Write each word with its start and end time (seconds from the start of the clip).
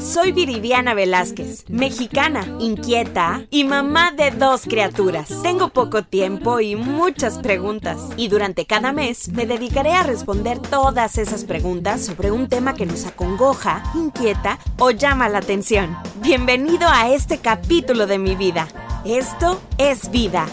Soy 0.00 0.32
Viridiana 0.32 0.94
Velázquez, 0.94 1.64
mexicana, 1.68 2.44
inquieta 2.58 3.46
y 3.50 3.62
mamá 3.62 4.10
de 4.10 4.32
dos 4.32 4.62
criaturas. 4.62 5.28
Tengo 5.44 5.68
poco 5.68 6.02
tiempo 6.02 6.58
y 6.58 6.74
muchas 6.74 7.38
preguntas. 7.38 8.00
Y 8.16 8.26
durante 8.26 8.66
cada 8.66 8.92
mes 8.92 9.28
me 9.28 9.46
dedicaré 9.46 9.92
a 9.92 10.02
responder 10.02 10.58
todas 10.58 11.18
esas 11.18 11.44
preguntas 11.44 12.04
sobre 12.04 12.32
un 12.32 12.48
tema 12.48 12.74
que 12.74 12.84
nos 12.84 13.06
acongoja, 13.06 13.84
inquieta 13.94 14.58
o 14.76 14.90
llama 14.90 15.28
la 15.28 15.38
atención. 15.38 15.96
Bienvenido 16.20 16.88
a 16.88 17.10
este 17.10 17.38
capítulo 17.38 18.08
de 18.08 18.18
mi 18.18 18.34
vida. 18.34 18.66
Esto 19.04 19.62
es 19.78 20.10
vida. 20.10 20.46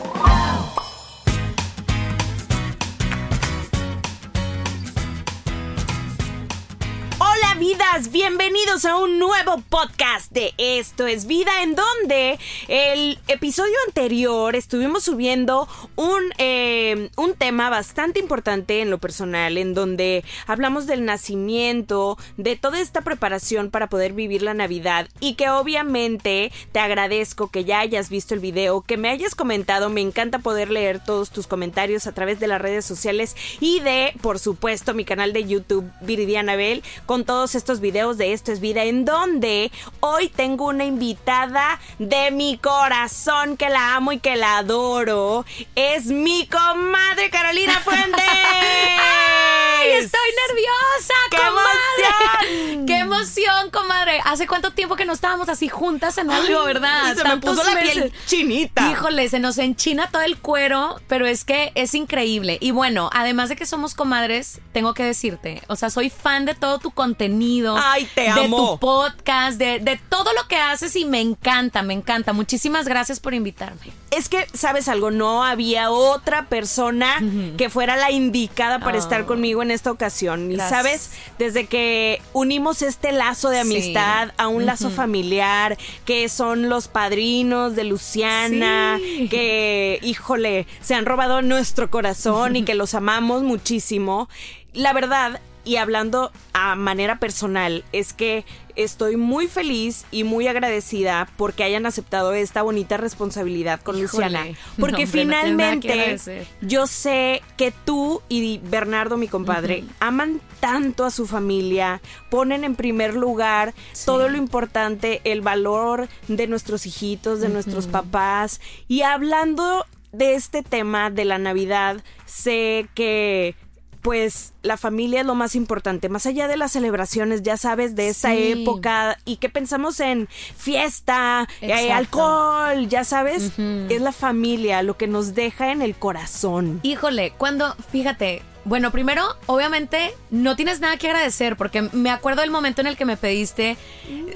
Bienvenidos 7.99 8.85
a 8.85 8.95
un 8.95 9.19
nuevo 9.19 9.61
podcast 9.67 10.31
de 10.31 10.53
Esto 10.57 11.07
es 11.07 11.25
Vida, 11.25 11.61
en 11.61 11.75
donde 11.75 12.39
el 12.69 13.19
episodio 13.27 13.73
anterior 13.85 14.55
estuvimos 14.55 15.03
subiendo 15.03 15.67
un, 15.97 16.21
eh, 16.37 17.09
un 17.17 17.33
tema 17.33 17.69
bastante 17.69 18.21
importante 18.21 18.81
en 18.81 18.89
lo 18.91 18.97
personal, 18.97 19.57
en 19.57 19.73
donde 19.73 20.23
hablamos 20.47 20.87
del 20.87 21.03
nacimiento, 21.03 22.17
de 22.37 22.55
toda 22.55 22.79
esta 22.79 23.01
preparación 23.01 23.69
para 23.69 23.87
poder 23.87 24.13
vivir 24.13 24.41
la 24.41 24.53
Navidad 24.53 25.09
y 25.19 25.33
que 25.33 25.49
obviamente 25.49 26.53
te 26.71 26.79
agradezco 26.79 27.49
que 27.49 27.65
ya 27.65 27.79
hayas 27.79 28.09
visto 28.09 28.33
el 28.33 28.39
video, 28.39 28.81
que 28.81 28.95
me 28.95 29.09
hayas 29.09 29.35
comentado, 29.35 29.89
me 29.89 29.99
encanta 29.99 30.39
poder 30.39 30.71
leer 30.71 31.03
todos 31.03 31.29
tus 31.29 31.45
comentarios 31.45 32.07
a 32.07 32.13
través 32.13 32.39
de 32.39 32.47
las 32.47 32.61
redes 32.61 32.85
sociales 32.85 33.35
y 33.59 33.81
de, 33.81 34.13
por 34.21 34.39
supuesto, 34.39 34.93
mi 34.93 35.03
canal 35.03 35.33
de 35.33 35.43
YouTube 35.43 35.91
Viridiana 35.99 36.55
Bell 36.55 36.83
con 37.05 37.25
todos 37.25 37.53
estos 37.53 37.80
videos 37.81 38.17
de 38.17 38.33
Esto 38.33 38.51
es 38.51 38.59
Vida, 38.59 38.83
en 38.83 39.05
donde 39.05 39.71
hoy 39.99 40.29
tengo 40.29 40.67
una 40.67 40.85
invitada 40.85 41.79
de 41.99 42.31
mi 42.31 42.57
corazón 42.57 43.57
que 43.57 43.69
la 43.69 43.95
amo 43.95 44.11
y 44.11 44.19
que 44.19 44.35
la 44.35 44.59
adoro. 44.59 45.45
Es 45.75 46.05
mi 46.05 46.47
comadre 46.47 47.29
Carolina 47.29 47.79
Fuentes. 47.83 48.23
¡Ay, 49.81 49.91
estoy 50.03 50.29
nerviosa, 50.47 51.13
¡Qué 51.29 51.37
comadre! 51.37 52.51
emoción! 52.63 52.85
¡Qué 52.85 52.97
emoción, 52.99 53.69
comadre! 53.71 54.21
¿Hace 54.25 54.47
cuánto 54.47 54.71
tiempo 54.71 54.95
que 54.95 55.05
no 55.05 55.13
estábamos 55.13 55.49
así 55.49 55.69
juntas 55.69 56.17
en 56.17 56.29
algo, 56.31 56.63
verdad? 56.63 57.15
Se 57.15 57.23
me 57.23 57.37
puso 57.37 57.63
la 57.63 57.79
piel 57.79 58.13
chinita. 58.25 58.89
Híjole, 58.91 59.29
se 59.29 59.39
nos 59.39 59.57
enchina 59.57 60.09
todo 60.09 60.21
el 60.21 60.37
cuero, 60.37 60.99
pero 61.07 61.25
es 61.25 61.43
que 61.45 61.71
es 61.75 61.93
increíble. 61.95 62.57
Y 62.61 62.71
bueno, 62.71 63.09
además 63.13 63.49
de 63.49 63.55
que 63.55 63.65
somos 63.65 63.93
comadres, 63.95 64.59
tengo 64.73 64.93
que 64.93 65.03
decirte, 65.03 65.61
o 65.67 65.75
sea, 65.75 65.89
soy 65.89 66.09
fan 66.09 66.45
de 66.45 66.55
todo 66.55 66.79
tu 66.79 66.91
contenido. 66.91 67.75
Ay, 67.81 68.07
te 68.15 68.21
de 68.21 68.29
amo. 68.29 68.71
tu 68.73 68.79
podcast, 68.79 69.57
de, 69.57 69.79
de 69.79 69.99
todo 70.09 70.33
lo 70.33 70.47
que 70.47 70.57
haces 70.57 70.95
y 70.95 71.05
me 71.05 71.21
encanta, 71.21 71.81
me 71.83 71.93
encanta. 71.93 72.33
Muchísimas 72.33 72.87
gracias 72.87 73.19
por 73.19 73.33
invitarme. 73.33 73.91
Es 74.11 74.27
que, 74.29 74.45
¿sabes 74.53 74.87
algo? 74.87 75.09
No 75.11 75.43
había 75.43 75.89
otra 75.91 76.47
persona 76.47 77.21
que 77.57 77.69
fuera 77.69 77.95
la 77.95 78.11
indicada 78.11 78.79
para 78.79 78.97
Oh. 78.97 78.99
estar 78.99 79.25
conmigo 79.25 79.61
en 79.63 79.70
esta 79.71 79.91
ocasión. 79.91 80.51
Y 80.51 80.57
sabes, 80.57 81.11
desde 81.39 81.65
que 81.65 82.21
unimos 82.33 82.81
este 82.81 83.11
lazo 83.11 83.49
de 83.49 83.63
Sí. 83.63 83.71
amistad 83.71 84.31
a 84.37 84.47
un 84.47 84.65
lazo 84.65 84.89
familiar, 84.89 85.77
que 86.05 86.29
son 86.29 86.69
los 86.69 86.87
padrinos 86.87 87.75
de 87.75 87.83
Luciana, 87.85 88.99
Sí. 89.01 89.27
que, 89.29 89.99
híjole, 90.03 90.67
se 90.81 90.93
han 90.95 91.05
robado 91.05 91.41
nuestro 91.41 91.89
corazón 91.89 92.55
y 92.55 92.63
que 92.65 92.75
los 92.75 92.93
amamos 92.93 93.43
muchísimo. 93.43 94.29
La 94.73 94.93
verdad, 94.93 95.41
y 95.63 95.77
hablando 95.77 96.31
a 96.53 96.75
manera 96.75 97.19
personal, 97.19 97.83
es 97.91 98.13
que 98.13 98.45
estoy 98.75 99.17
muy 99.17 99.47
feliz 99.47 100.05
y 100.11 100.23
muy 100.23 100.47
agradecida 100.47 101.27
porque 101.37 101.63
hayan 101.63 101.85
aceptado 101.85 102.33
esta 102.33 102.61
bonita 102.61 102.97
responsabilidad 102.97 103.81
con 103.81 103.97
Híjole. 103.97 104.29
Luciana. 104.29 104.57
Porque 104.79 105.05
no 105.05 105.11
finalmente 105.11 106.17
yo 106.61 106.87
sé 106.87 107.41
que 107.57 107.71
tú 107.71 108.21
y 108.29 108.59
Bernardo, 108.59 109.17
mi 109.17 109.27
compadre, 109.27 109.83
aman 109.99 110.41
tanto 110.59 111.05
a 111.05 111.11
su 111.11 111.27
familia, 111.27 112.01
ponen 112.29 112.63
en 112.63 112.75
primer 112.75 113.15
lugar 113.15 113.73
todo 114.05 114.29
lo 114.29 114.37
importante, 114.37 115.21
el 115.23 115.41
valor 115.41 116.07
de 116.27 116.47
nuestros 116.47 116.85
hijitos, 116.85 117.41
de 117.41 117.49
nuestros 117.49 117.87
papás. 117.87 118.61
Y 118.87 119.01
hablando 119.01 119.85
de 120.11 120.35
este 120.35 120.63
tema 120.63 121.09
de 121.09 121.25
la 121.25 121.37
Navidad, 121.37 122.03
sé 122.25 122.87
que 122.95 123.55
pues 124.01 124.53
la 124.63 124.77
familia 124.77 125.21
es 125.21 125.25
lo 125.25 125.35
más 125.35 125.55
importante, 125.55 126.09
más 126.09 126.25
allá 126.25 126.47
de 126.47 126.57
las 126.57 126.71
celebraciones, 126.71 127.43
ya 127.43 127.57
sabes, 127.57 127.95
de 127.95 128.09
esa 128.09 128.31
Sí. 128.31 128.61
época 128.61 129.17
y 129.25 129.37
que 129.37 129.49
pensamos 129.49 129.99
en 129.99 130.27
fiesta, 130.57 131.47
eh, 131.61 131.91
alcohol, 131.91 132.87
ya 132.87 133.03
sabes, 133.03 133.51
es 133.57 134.01
la 134.01 134.11
familia 134.11 134.83
lo 134.83 134.97
que 134.97 135.07
nos 135.07 135.33
deja 135.35 135.71
en 135.71 135.81
el 135.81 135.95
corazón. 135.95 136.79
Híjole, 136.83 137.33
cuando, 137.37 137.75
fíjate, 137.91 138.41
bueno, 138.63 138.91
primero, 138.91 139.23
obviamente, 139.47 140.13
no 140.29 140.55
tienes 140.55 140.79
nada 140.79 140.97
que 140.97 141.07
agradecer, 141.07 141.57
porque 141.57 141.81
me 141.81 142.11
acuerdo 142.11 142.41
del 142.41 142.51
momento 142.51 142.81
en 142.81 142.87
el 142.87 142.95
que 142.95 143.05
me 143.05 143.17
pediste 143.17 143.75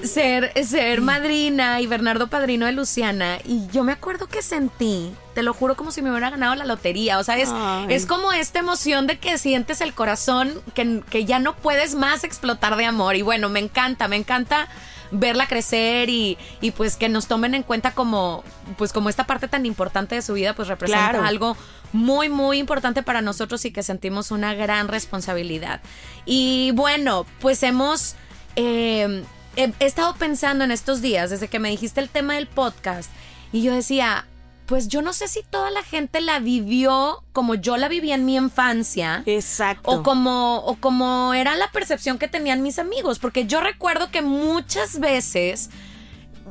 ser, 0.02 0.52
ser 0.64 1.00
madrina 1.00 1.80
y 1.80 1.86
Bernardo 1.86 2.26
padrino 2.26 2.66
de 2.66 2.72
Luciana, 2.72 3.38
y 3.44 3.68
yo 3.68 3.84
me 3.84 3.92
acuerdo 3.92 4.26
que 4.26 4.42
sentí, 4.42 5.12
te 5.34 5.42
lo 5.42 5.54
juro, 5.54 5.76
como 5.76 5.92
si 5.92 6.02
me 6.02 6.10
hubiera 6.10 6.30
ganado 6.30 6.54
la 6.56 6.64
lotería. 6.64 7.18
O 7.18 7.24
sea, 7.24 7.36
es, 7.36 7.50
Ay. 7.52 7.86
es 7.90 8.06
como 8.06 8.32
esta 8.32 8.58
emoción 8.58 9.06
de 9.06 9.18
que 9.18 9.38
sientes 9.38 9.80
el 9.80 9.94
corazón, 9.94 10.62
que, 10.74 11.02
que 11.08 11.24
ya 11.24 11.38
no 11.38 11.54
puedes 11.54 11.94
más 11.94 12.24
explotar 12.24 12.76
de 12.76 12.86
amor. 12.86 13.16
Y 13.16 13.22
bueno, 13.22 13.48
me 13.48 13.60
encanta, 13.60 14.08
me 14.08 14.16
encanta 14.16 14.68
verla 15.10 15.46
crecer 15.46 16.08
y, 16.10 16.36
y 16.60 16.70
pues 16.72 16.96
que 16.96 17.08
nos 17.08 17.26
tomen 17.26 17.54
en 17.54 17.62
cuenta 17.62 17.92
como 17.92 18.42
pues 18.78 18.92
como 18.92 19.08
esta 19.08 19.24
parte 19.24 19.48
tan 19.48 19.66
importante 19.66 20.14
de 20.14 20.22
su 20.22 20.32
vida 20.34 20.54
pues 20.54 20.68
representa 20.68 21.10
Claro. 21.10 21.24
algo 21.24 21.56
muy 21.92 22.28
muy 22.28 22.58
importante 22.58 23.02
para 23.02 23.20
nosotros 23.22 23.64
y 23.64 23.70
que 23.70 23.82
sentimos 23.82 24.30
una 24.30 24.54
gran 24.54 24.88
responsabilidad 24.88 25.80
y 26.24 26.72
bueno 26.74 27.26
pues 27.40 27.62
hemos 27.62 28.16
eh, 28.56 29.24
he, 29.56 29.72
he 29.78 29.86
estado 29.86 30.14
pensando 30.16 30.64
en 30.64 30.70
estos 30.70 31.00
días 31.02 31.30
desde 31.30 31.48
que 31.48 31.58
me 31.58 31.70
dijiste 31.70 32.00
el 32.00 32.08
tema 32.08 32.34
del 32.34 32.46
podcast 32.46 33.10
y 33.52 33.62
yo 33.62 33.72
decía 33.74 34.26
pues 34.66 34.88
yo 34.88 35.00
no 35.00 35.12
sé 35.12 35.28
si 35.28 35.42
toda 35.42 35.70
la 35.70 35.82
gente 35.82 36.20
la 36.20 36.40
vivió 36.40 37.22
como 37.32 37.54
yo 37.54 37.76
la 37.76 37.88
viví 37.88 38.12
en 38.12 38.24
mi 38.24 38.36
infancia 38.36 39.22
Exacto. 39.26 39.90
o 39.90 40.02
como, 40.02 40.58
o 40.58 40.76
como 40.76 41.34
era 41.34 41.54
la 41.54 41.70
percepción 41.70 42.18
que 42.18 42.28
tenían 42.28 42.62
mis 42.62 42.78
amigos, 42.78 43.18
porque 43.18 43.46
yo 43.46 43.60
recuerdo 43.60 44.10
que 44.10 44.22
muchas 44.22 44.98
veces 44.98 45.70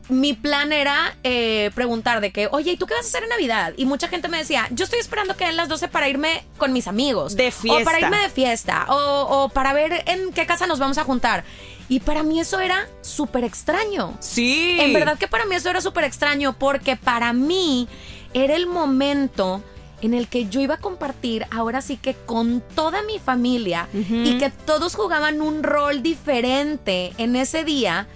mi 0.07 0.33
plan 0.33 0.71
era 0.71 1.17
eh, 1.23 1.71
preguntar 1.73 2.21
de 2.21 2.31
que, 2.31 2.47
oye, 2.51 2.73
¿y 2.73 2.77
tú 2.77 2.85
qué 2.85 2.93
vas 2.93 3.05
a 3.05 3.09
hacer 3.09 3.23
en 3.23 3.29
Navidad? 3.29 3.73
Y 3.77 3.85
mucha 3.85 4.07
gente 4.07 4.27
me 4.27 4.37
decía, 4.37 4.67
yo 4.71 4.83
estoy 4.83 4.99
esperando 4.99 5.35
que 5.35 5.45
den 5.45 5.57
las 5.57 5.67
12 5.67 5.87
para 5.87 6.07
irme 6.07 6.43
con 6.57 6.73
mis 6.73 6.87
amigos. 6.87 7.35
De 7.35 7.47
O 7.47 7.51
para 7.51 7.79
fiesta. 7.79 7.99
irme 7.99 8.17
de 8.19 8.29
fiesta. 8.29 8.85
O, 8.89 9.43
o 9.45 9.49
para 9.49 9.73
ver 9.73 10.03
en 10.07 10.31
qué 10.33 10.45
casa 10.45 10.67
nos 10.67 10.79
vamos 10.79 10.97
a 10.97 11.03
juntar. 11.03 11.43
Y 11.89 11.99
para 11.99 12.23
mí 12.23 12.39
eso 12.39 12.59
era 12.59 12.87
súper 13.01 13.43
extraño. 13.43 14.13
sí. 14.19 14.77
En 14.79 14.93
verdad 14.93 15.17
que 15.17 15.27
para 15.27 15.45
mí 15.45 15.55
eso 15.55 15.69
era 15.69 15.81
súper 15.81 16.03
extraño 16.03 16.53
porque 16.57 16.95
para 16.95 17.33
mí 17.33 17.87
era 18.33 18.55
el 18.55 18.67
momento 18.67 19.63
en 20.01 20.13
el 20.13 20.27
que 20.27 20.47
yo 20.49 20.59
iba 20.61 20.75
a 20.75 20.79
compartir 20.79 21.47
ahora 21.51 21.81
sí 21.81 21.97
que 21.97 22.13
con 22.13 22.61
toda 22.75 23.01
mi 23.03 23.17
familia 23.17 23.87
y 23.93 24.37
que 24.37 24.49
todos 24.49 24.93
jugaban 24.95 25.41
un 25.41 25.63
rol 25.63 26.03
diferente 26.03 27.13
en 27.17 27.35
ese 27.35 27.63
día 27.63 28.07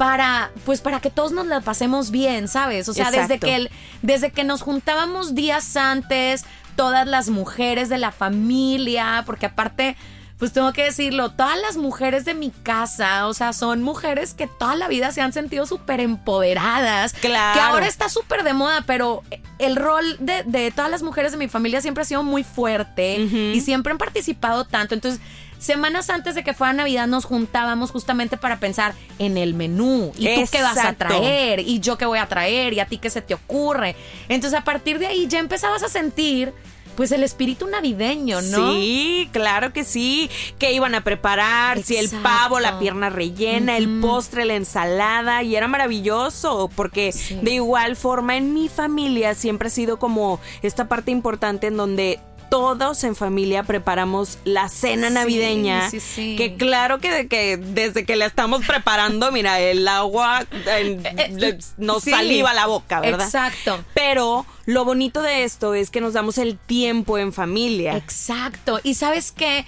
para 0.00 0.50
pues 0.64 0.80
para 0.80 0.98
que 1.00 1.10
todos 1.10 1.30
nos 1.32 1.46
la 1.46 1.60
pasemos 1.60 2.10
bien, 2.10 2.48
¿sabes? 2.48 2.88
O 2.88 2.94
sea, 2.94 3.10
desde 3.10 3.38
que 3.38 3.54
el- 3.56 3.70
desde 4.00 4.30
que 4.32 4.44
nos 4.44 4.62
juntábamos 4.62 5.34
días 5.34 5.76
antes, 5.76 6.46
todas 6.74 7.06
las 7.06 7.28
mujeres 7.28 7.90
de 7.90 7.98
la 7.98 8.10
familia, 8.10 9.24
porque 9.26 9.44
aparte 9.44 9.96
pues 10.38 10.54
tengo 10.54 10.72
que 10.72 10.84
decirlo, 10.84 11.32
todas 11.32 11.60
las 11.60 11.76
mujeres 11.76 12.24
de 12.24 12.32
mi 12.32 12.48
casa, 12.50 13.26
o 13.26 13.34
sea, 13.34 13.52
son 13.52 13.82
mujeres 13.82 14.32
que 14.32 14.46
toda 14.46 14.74
la 14.74 14.88
vida 14.88 15.12
se 15.12 15.20
han 15.20 15.34
sentido 15.34 15.66
súper 15.66 16.00
empoderadas. 16.00 17.12
Claro. 17.12 17.52
Que 17.52 17.60
ahora 17.60 17.86
está 17.86 18.08
súper 18.08 18.42
de 18.42 18.54
moda, 18.54 18.84
pero 18.86 19.22
el 19.58 19.76
rol 19.76 20.16
de, 20.18 20.42
de 20.44 20.70
todas 20.70 20.90
las 20.90 21.02
mujeres 21.02 21.32
de 21.32 21.36
mi 21.36 21.48
familia 21.48 21.82
siempre 21.82 22.00
ha 22.00 22.04
sido 22.06 22.22
muy 22.22 22.42
fuerte 22.42 23.16
y 23.18 23.60
siempre 23.60 23.92
han 23.92 23.98
participado 23.98 24.64
tanto. 24.64 24.94
Entonces, 24.94 25.20
semanas 25.60 26.10
antes 26.10 26.34
de 26.34 26.42
que 26.42 26.54
fuera 26.54 26.72
Navidad 26.72 27.06
nos 27.06 27.24
juntábamos 27.24 27.92
justamente 27.92 28.36
para 28.36 28.58
pensar 28.58 28.94
en 29.20 29.36
el 29.38 29.54
menú. 29.54 30.10
¿Y 30.16 30.34
tú 30.34 30.42
qué 30.50 30.62
vas 30.62 30.78
a 30.78 30.94
traer? 30.94 31.60
¿Y 31.60 31.78
yo 31.78 31.96
qué 31.96 32.06
voy 32.06 32.18
a 32.18 32.26
traer? 32.26 32.72
¿Y 32.72 32.80
a 32.80 32.86
ti 32.86 32.98
qué 32.98 33.10
se 33.10 33.22
te 33.22 33.34
ocurre? 33.34 33.94
Entonces, 34.28 34.58
a 34.58 34.64
partir 34.64 34.98
de 34.98 35.06
ahí 35.06 35.28
ya 35.28 35.38
empezabas 35.38 35.84
a 35.84 35.88
sentir 35.88 36.52
pues 36.96 37.12
el 37.12 37.22
espíritu 37.22 37.66
navideño, 37.66 38.42
¿no? 38.42 38.72
Sí, 38.72 39.30
claro 39.32 39.72
que 39.72 39.84
sí. 39.84 40.28
Que 40.58 40.72
iban 40.72 40.94
a 40.94 41.02
preparar, 41.02 41.82
si 41.82 41.96
el 41.96 42.10
pavo, 42.10 42.60
la 42.60 42.78
pierna 42.78 43.08
rellena, 43.08 43.78
el 43.78 44.00
postre, 44.00 44.44
la 44.44 44.54
ensalada, 44.56 45.42
y 45.42 45.56
era 45.56 45.66
maravilloso, 45.66 46.68
porque 46.74 47.12
Sí. 47.12 47.38
de 47.40 47.52
igual 47.52 47.96
forma 47.96 48.36
en 48.36 48.52
mi 48.52 48.68
familia 48.68 49.34
siempre 49.34 49.68
ha 49.68 49.70
sido 49.70 49.98
como 49.98 50.40
esta 50.62 50.88
parte 50.88 51.10
importante 51.10 51.68
en 51.68 51.76
donde 51.78 52.20
todos 52.50 53.04
en 53.04 53.14
familia 53.16 53.62
preparamos 53.62 54.38
la 54.44 54.68
cena 54.68 55.08
navideña. 55.08 55.88
sí, 55.90 56.00
sí. 56.00 56.36
Que 56.36 56.56
claro 56.56 56.98
que, 56.98 57.28
que 57.28 57.56
desde 57.56 58.04
que 58.04 58.16
la 58.16 58.26
estamos 58.26 58.66
preparando, 58.66 59.30
mira, 59.32 59.60
el 59.60 59.86
agua 59.88 60.44
eh, 60.66 61.28
le- 61.32 61.58
nos 61.78 62.02
saliva 62.04 62.52
la 62.52 62.66
boca, 62.66 63.00
¿verdad? 63.00 63.24
Exacto. 63.26 63.82
Pero 63.94 64.44
lo 64.66 64.84
bonito 64.84 65.22
de 65.22 65.44
esto 65.44 65.74
es 65.74 65.90
que 65.90 66.00
nos 66.00 66.12
damos 66.12 66.36
el 66.38 66.58
tiempo 66.58 67.16
en 67.18 67.32
familia. 67.32 67.96
Exacto. 67.96 68.80
Y 68.82 68.94
sabes 68.94 69.32
qué, 69.32 69.64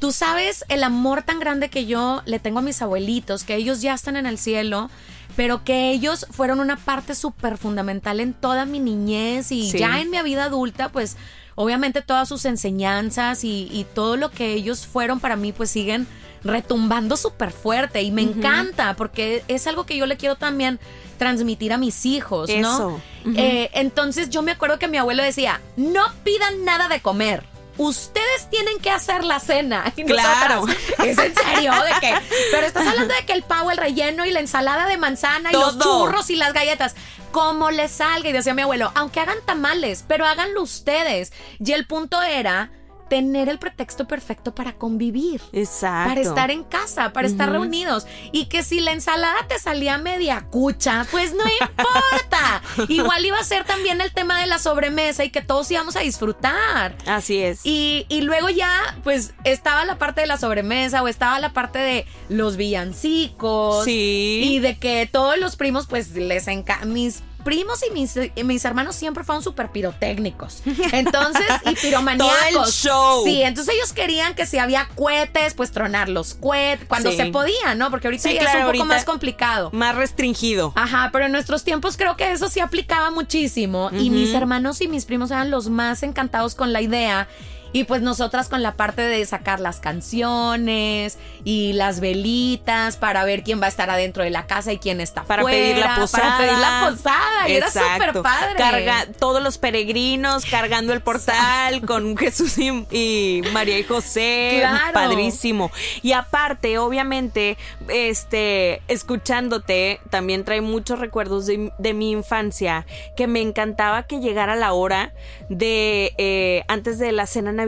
tú 0.00 0.10
sabes 0.12 0.64
el 0.68 0.82
amor 0.82 1.22
tan 1.22 1.38
grande 1.40 1.70
que 1.70 1.86
yo 1.86 2.22
le 2.26 2.38
tengo 2.40 2.58
a 2.58 2.62
mis 2.62 2.82
abuelitos, 2.82 3.44
que 3.44 3.54
ellos 3.54 3.80
ya 3.80 3.94
están 3.94 4.16
en 4.16 4.26
el 4.26 4.38
cielo. 4.38 4.90
Pero 5.36 5.64
que 5.64 5.90
ellos 5.90 6.28
fueron 6.30 6.60
una 6.60 6.76
parte 6.76 7.16
súper 7.16 7.58
fundamental 7.58 8.20
en 8.20 8.34
toda 8.34 8.66
mi 8.66 8.78
niñez 8.78 9.50
y 9.50 9.68
Sí. 9.68 9.78
ya 9.78 10.00
en 10.00 10.08
mi 10.08 10.22
vida 10.22 10.44
adulta, 10.44 10.90
pues 10.90 11.16
obviamente 11.54 12.02
todas 12.02 12.28
sus 12.28 12.44
enseñanzas 12.44 13.44
y, 13.44 13.68
y 13.70 13.84
todo 13.94 14.16
lo 14.16 14.30
que 14.30 14.52
ellos 14.52 14.86
fueron 14.86 15.20
para 15.20 15.36
mí, 15.36 15.52
pues 15.52 15.70
siguen 15.70 16.06
retumbando 16.44 17.16
súper 17.16 17.50
fuerte 17.50 18.02
y 18.02 18.10
me 18.10 18.22
encanta 18.22 18.94
porque 18.96 19.42
es 19.48 19.66
algo 19.66 19.86
que 19.86 19.96
yo 19.96 20.04
le 20.06 20.16
quiero 20.18 20.36
también 20.36 20.78
transmitir 21.18 21.72
a 21.72 21.78
mis 21.78 22.04
hijos, 22.04 22.50
¿no? 22.58 22.74
Eso. 22.74 23.00
Ujú. 23.24 23.34
Eh, 23.36 23.70
entonces 23.72 24.28
yo 24.28 24.42
me 24.42 24.52
acuerdo 24.52 24.78
que 24.78 24.86
mi 24.86 24.98
abuelo 24.98 25.22
decía, 25.22 25.60
no 25.76 26.02
pidan 26.22 26.64
nada 26.64 26.88
de 26.88 27.00
comer. 27.00 27.44
Ustedes 27.76 28.48
tienen 28.50 28.78
que 28.78 28.90
hacer 28.90 29.24
la 29.24 29.40
cena. 29.40 29.92
Y 29.96 30.04
Claro. 30.04 30.66
nosotras, 30.66 30.78
¿Es 31.06 31.18
en 31.18 31.34
serio? 31.34 31.72
¿De 31.72 31.90
qué? 32.00 32.14
Pero 32.50 32.66
estás 32.66 32.86
hablando 32.86 33.14
de 33.14 33.26
que 33.26 33.32
el 33.32 33.42
pavo, 33.42 33.70
el 33.70 33.78
relleno 33.78 34.24
y 34.24 34.30
la 34.30 34.40
ensalada 34.40 34.86
de 34.86 34.96
manzana 34.96 35.50
y 35.50 35.54
los 35.54 35.78
churros 35.78 36.30
y 36.30 36.36
las 36.36 36.52
galletas. 36.52 36.94
Como 37.32 37.70
les 37.72 37.90
salga. 37.90 38.28
Y 38.28 38.32
decía 38.32 38.54
mi 38.54 38.62
abuelo, 38.62 38.92
aunque 38.94 39.18
hagan 39.20 39.38
tamales, 39.44 40.04
pero 40.06 40.24
háganlo 40.26 40.62
ustedes. 40.62 41.32
Y 41.58 41.72
el 41.72 41.86
punto 41.86 42.22
era 42.22 42.70
tener 43.14 43.48
el 43.48 43.60
pretexto 43.60 44.08
perfecto 44.08 44.56
para 44.56 44.72
convivir. 44.72 45.40
Exacto. 45.52 46.08
Para 46.08 46.20
estar 46.20 46.50
en 46.50 46.64
casa, 46.64 47.12
para 47.12 47.28
estar 47.28 47.48
reunidos. 47.48 48.08
Y 48.32 48.46
que 48.46 48.64
si 48.64 48.80
la 48.80 48.90
ensalada 48.90 49.46
te 49.46 49.56
salía 49.60 49.98
media 49.98 50.48
cucha, 50.50 51.06
pues 51.12 51.32
no 51.32 51.44
importa. 51.44 52.60
Igual 52.88 53.24
iba 53.24 53.38
a 53.38 53.44
ser 53.44 53.62
también 53.62 54.00
el 54.00 54.12
tema 54.12 54.40
de 54.40 54.48
la 54.48 54.58
sobremesa 54.58 55.22
y 55.22 55.30
que 55.30 55.42
todos 55.42 55.70
íbamos 55.70 55.94
a 55.94 56.00
disfrutar. 56.00 56.96
Así 57.06 57.38
es. 57.40 57.60
Y, 57.62 58.04
y 58.08 58.22
luego 58.22 58.48
ya, 58.48 58.98
pues 59.04 59.32
estaba 59.44 59.84
la 59.84 59.96
parte 59.96 60.22
de 60.22 60.26
la 60.26 60.36
sobremesa 60.36 61.00
o 61.00 61.06
estaba 61.06 61.38
la 61.38 61.52
parte 61.52 61.78
de 61.78 62.06
los 62.28 62.56
villancicos. 62.56 63.84
Sí. 63.84 64.42
Y 64.44 64.58
de 64.58 64.76
que 64.76 65.08
todos 65.10 65.38
los 65.38 65.54
primos, 65.54 65.86
pues 65.86 66.10
les 66.16 66.48
encanta. 66.48 66.84
Mis 66.84 67.22
primos 67.44 67.80
y 67.88 67.92
mis, 67.92 68.16
y 68.34 68.42
mis 68.44 68.64
hermanos 68.64 68.96
siempre 68.96 69.22
fueron 69.22 69.42
súper 69.42 69.70
pirotécnicos. 69.70 70.62
Entonces, 70.92 71.44
y 71.70 71.74
piromaníacos. 71.76 72.50
Todo 72.52 72.64
el 72.64 72.72
show. 72.72 73.24
Sí, 73.24 73.42
entonces 73.42 73.74
ellos 73.74 73.92
querían 73.92 74.34
que 74.34 74.46
si 74.46 74.58
había 74.58 74.88
cohetes, 74.96 75.54
pues 75.54 75.70
tronar 75.70 76.08
los 76.08 76.34
cohetes 76.34 76.86
cuando 76.88 77.10
Sí. 77.10 77.16
se 77.16 77.26
podía, 77.26 77.74
¿no? 77.76 77.90
Porque 77.90 78.08
ahorita 78.08 78.28
Sí, 78.28 78.34
ya 78.34 78.40
claro, 78.40 78.58
es 78.60 78.66
un 78.66 78.72
poco 78.72 78.84
más 78.86 79.04
complicado. 79.04 79.70
Más 79.72 79.94
restringido. 79.94 80.72
Ajá, 80.74 81.10
pero 81.12 81.26
en 81.26 81.32
nuestros 81.32 81.64
tiempos 81.64 81.96
creo 81.96 82.16
que 82.16 82.32
eso 82.32 82.48
sí 82.48 82.60
aplicaba 82.60 83.10
muchísimo. 83.10 83.90
Y 83.92 84.10
mis 84.10 84.32
hermanos 84.34 84.80
y 84.80 84.88
mis 84.88 85.04
primos 85.04 85.30
eran 85.30 85.50
los 85.50 85.68
más 85.68 86.02
encantados 86.02 86.54
con 86.54 86.72
la 86.72 86.80
idea. 86.80 87.28
Y 87.74 87.82
pues 87.84 88.02
nosotras 88.02 88.48
con 88.48 88.62
la 88.62 88.76
parte 88.76 89.02
de 89.02 89.26
sacar 89.26 89.58
las 89.58 89.80
canciones 89.80 91.18
y 91.42 91.72
las 91.72 91.98
velitas 91.98 92.96
para 92.96 93.24
ver 93.24 93.42
quién 93.42 93.60
va 93.60 93.66
a 93.66 93.68
estar 93.68 93.90
adentro 93.90 94.22
de 94.22 94.30
la 94.30 94.46
casa 94.46 94.72
y 94.72 94.78
quién 94.78 95.00
está 95.00 95.24
Para 95.24 95.42
fuera, 95.42 95.58
pedir 95.58 95.78
la 95.78 95.96
posada. 95.96 96.24
Para 96.24 96.38
pedir 96.38 96.58
la 96.60 96.88
posada. 96.88 97.48
Y 97.48 97.52
era 97.52 97.66
Exacto. 97.66 98.06
súper 98.06 98.22
padre. 98.22 98.54
Carga, 98.56 99.06
todos 99.18 99.42
los 99.42 99.58
peregrinos 99.58 100.44
cargando 100.46 100.92
el 100.92 101.00
portal 101.00 101.84
con 101.84 102.16
Jesús 102.16 102.56
y, 102.58 102.68
y 102.92 103.42
María 103.52 103.76
y 103.76 103.82
José. 103.82 104.58
Claro. 104.60 104.92
Padrísimo. 104.92 105.72
Y 106.00 106.12
aparte, 106.12 106.78
obviamente, 106.78 107.58
este, 107.88 108.82
escuchándote, 108.86 109.98
también 110.10 110.44
trae 110.44 110.60
muchos 110.60 111.00
recuerdos 111.00 111.46
de, 111.46 111.72
de 111.78 111.92
mi 111.92 112.12
infancia 112.12 112.86
que 113.16 113.26
me 113.26 113.40
encantaba 113.40 114.04
que 114.04 114.20
llegara 114.20 114.54
la 114.54 114.74
hora 114.74 115.12
de 115.48 116.14
eh, 116.18 116.62
antes 116.68 117.00
de 117.00 117.10
la 117.10 117.26
cena 117.26 117.50
navideña, 117.50 117.63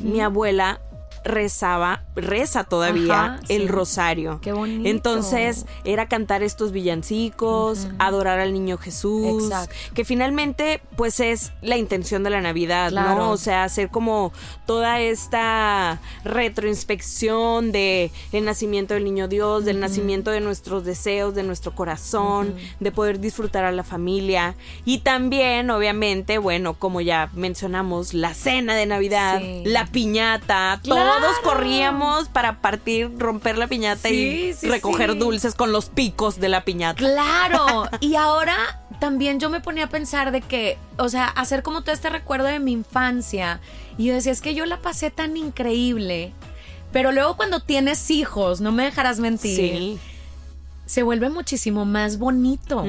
mi 0.00 0.20
abuela 0.20 0.78
rezaba, 1.26 2.04
reza 2.14 2.64
todavía 2.64 3.24
Ajá, 3.24 3.40
el 3.48 3.62
sí. 3.62 3.68
rosario. 3.68 4.40
Qué 4.40 4.52
bonito. 4.52 4.88
Entonces, 4.88 5.66
era 5.84 6.08
cantar 6.08 6.42
estos 6.42 6.72
villancicos, 6.72 7.88
adorar 7.98 8.38
al 8.40 8.52
niño 8.52 8.78
Jesús, 8.78 9.44
Exacto. 9.44 9.74
que 9.94 10.04
finalmente 10.04 10.80
pues 10.96 11.20
es 11.20 11.52
la 11.62 11.76
intención 11.76 12.22
de 12.22 12.30
la 12.30 12.40
Navidad, 12.40 12.90
Claro. 12.90 13.14
¿no? 13.16 13.30
O 13.32 13.36
sea, 13.36 13.64
hacer 13.64 13.88
como 13.90 14.32
toda 14.66 15.00
esta 15.00 16.00
retroinspección 16.24 17.72
de 17.72 18.10
el 18.32 18.44
nacimiento 18.44 18.94
del 18.94 19.04
niño 19.04 19.28
Dios, 19.28 19.64
del 19.64 19.80
nacimiento 19.80 20.30
de 20.30 20.40
nuestros 20.40 20.84
deseos, 20.84 21.34
de 21.34 21.42
nuestro 21.42 21.74
corazón, 21.74 22.54
de 22.80 22.92
poder 22.92 23.20
disfrutar 23.20 23.64
a 23.64 23.72
la 23.72 23.82
familia 23.84 24.54
y 24.84 24.98
también, 24.98 25.70
obviamente, 25.70 26.38
bueno, 26.38 26.74
como 26.74 27.00
ya 27.00 27.30
mencionamos, 27.34 28.14
la 28.14 28.34
cena 28.34 28.74
de 28.74 28.86
Navidad, 28.86 29.40
Sí. 29.40 29.62
la 29.66 29.86
piñata, 29.86 30.80
Claro. 30.82 31.15
Todos 31.20 31.38
corríamos 31.42 32.28
para 32.28 32.60
partir, 32.60 33.10
romper 33.18 33.58
la 33.58 33.66
piñata 33.66 34.08
y 34.08 34.52
sí, 34.54 34.68
recoger 34.68 35.12
sí. 35.12 35.18
dulces 35.18 35.54
con 35.54 35.72
los 35.72 35.86
picos 35.88 36.38
de 36.40 36.48
la 36.48 36.64
piñata. 36.64 36.98
Claro, 36.98 37.88
y 38.00 38.14
ahora 38.16 38.56
también 39.00 39.40
yo 39.40 39.50
me 39.50 39.60
ponía 39.60 39.84
a 39.84 39.88
pensar 39.88 40.32
de 40.32 40.40
que, 40.40 40.78
o 40.98 41.08
sea, 41.08 41.26
hacer 41.26 41.62
como 41.62 41.82
todo 41.82 41.92
este 41.92 42.10
recuerdo 42.10 42.46
de 42.46 42.58
mi 42.60 42.72
infancia. 42.72 43.60
Y 43.98 44.06
yo 44.06 44.14
decía, 44.14 44.32
es 44.32 44.40
que 44.40 44.54
yo 44.54 44.66
la 44.66 44.80
pasé 44.80 45.10
tan 45.10 45.36
increíble. 45.36 46.32
Pero 46.92 47.12
luego 47.12 47.36
cuando 47.36 47.60
tienes 47.60 48.10
hijos, 48.10 48.60
no 48.60 48.72
me 48.72 48.84
dejarás 48.84 49.18
mentir, 49.18 49.56
Sí. 49.56 49.98
Se 50.86 51.02
vuelve 51.02 51.28
muchísimo 51.30 51.84
más 51.84 52.18
bonito. 52.18 52.84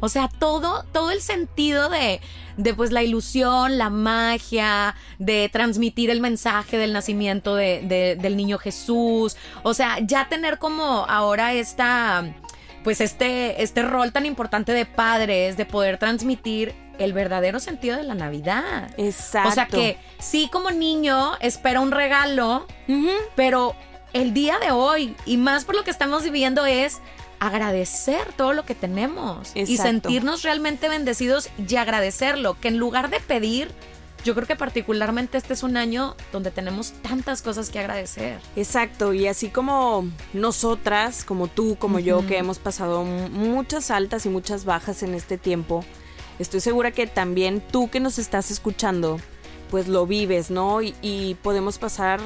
O 0.00 0.08
sea, 0.08 0.28
todo, 0.28 0.84
todo 0.92 1.10
el 1.10 1.20
sentido 1.20 1.88
de, 1.90 2.20
de 2.56 2.74
pues 2.74 2.90
la 2.92 3.02
ilusión, 3.02 3.78
la 3.78 3.90
magia, 3.90 4.94
de 5.18 5.48
transmitir 5.52 6.10
el 6.10 6.20
mensaje 6.20 6.78
del 6.78 6.92
nacimiento 6.92 7.54
de- 7.54 7.82
de- 7.86 8.16
del 8.16 8.36
niño 8.36 8.58
Jesús. 8.58 9.36
O 9.62 9.74
sea, 9.74 9.98
ya 10.00 10.28
tener 10.28 10.58
como 10.58 11.04
ahora 11.08 11.52
esta, 11.52 12.24
pues 12.84 13.00
este, 13.00 13.62
este 13.62 13.82
rol 13.82 14.12
tan 14.12 14.24
importante 14.26 14.72
de 14.72 14.86
padres, 14.86 15.56
de 15.56 15.66
poder 15.66 15.98
transmitir 15.98 16.74
el 16.98 17.12
verdadero 17.12 17.60
sentido 17.60 17.96
de 17.96 18.02
la 18.04 18.14
Navidad. 18.14 18.90
Exacto. 18.96 19.48
O 19.48 19.52
sea 19.52 19.66
que 19.66 19.98
sí 20.18 20.48
como 20.52 20.70
niño 20.70 21.32
espera 21.40 21.80
un 21.80 21.90
regalo, 21.90 22.66
pero 23.34 23.74
el 24.12 24.34
día 24.34 24.58
de 24.58 24.70
hoy, 24.72 25.16
y 25.24 25.36
más 25.38 25.64
por 25.64 25.74
lo 25.74 25.84
que 25.84 25.90
estamos 25.90 26.22
viviendo, 26.22 26.66
es 26.66 27.00
agradecer 27.42 28.32
todo 28.36 28.52
lo 28.52 28.64
que 28.64 28.76
tenemos 28.76 29.50
y 29.56 29.76
sentirnos 29.76 30.44
realmente 30.44 30.88
bendecidos 30.88 31.50
y 31.58 31.74
agradecerlo, 31.74 32.56
que 32.60 32.68
en 32.68 32.78
lugar 32.78 33.10
de 33.10 33.18
pedir, 33.18 33.68
yo 34.24 34.36
creo 34.36 34.46
que 34.46 34.54
particularmente 34.54 35.38
este 35.38 35.54
es 35.54 35.64
un 35.64 35.76
año 35.76 36.14
donde 36.30 36.52
tenemos 36.52 36.92
tantas 37.02 37.42
cosas 37.42 37.68
que 37.70 37.80
agradecer. 37.80 38.38
Exacto, 38.54 39.12
y 39.12 39.26
así 39.26 39.48
como 39.48 40.08
nosotras, 40.32 41.24
como 41.24 41.48
tú, 41.48 41.74
como 41.80 41.98
yo, 41.98 42.24
que 42.28 42.38
hemos 42.38 42.60
pasado 42.60 43.02
muchas 43.02 43.90
altas 43.90 44.24
y 44.24 44.28
muchas 44.28 44.64
bajas 44.64 45.02
en 45.02 45.12
este 45.12 45.36
tiempo, 45.36 45.84
estoy 46.38 46.60
segura 46.60 46.92
que 46.92 47.08
también 47.08 47.60
tú 47.60 47.90
que 47.90 47.98
nos 47.98 48.20
estás 48.20 48.52
escuchando, 48.52 49.18
pues 49.68 49.88
lo 49.88 50.06
vives, 50.06 50.52
¿no? 50.52 50.80
Y, 50.80 50.94
y 51.02 51.34
podemos 51.42 51.78
pasar 51.78 52.20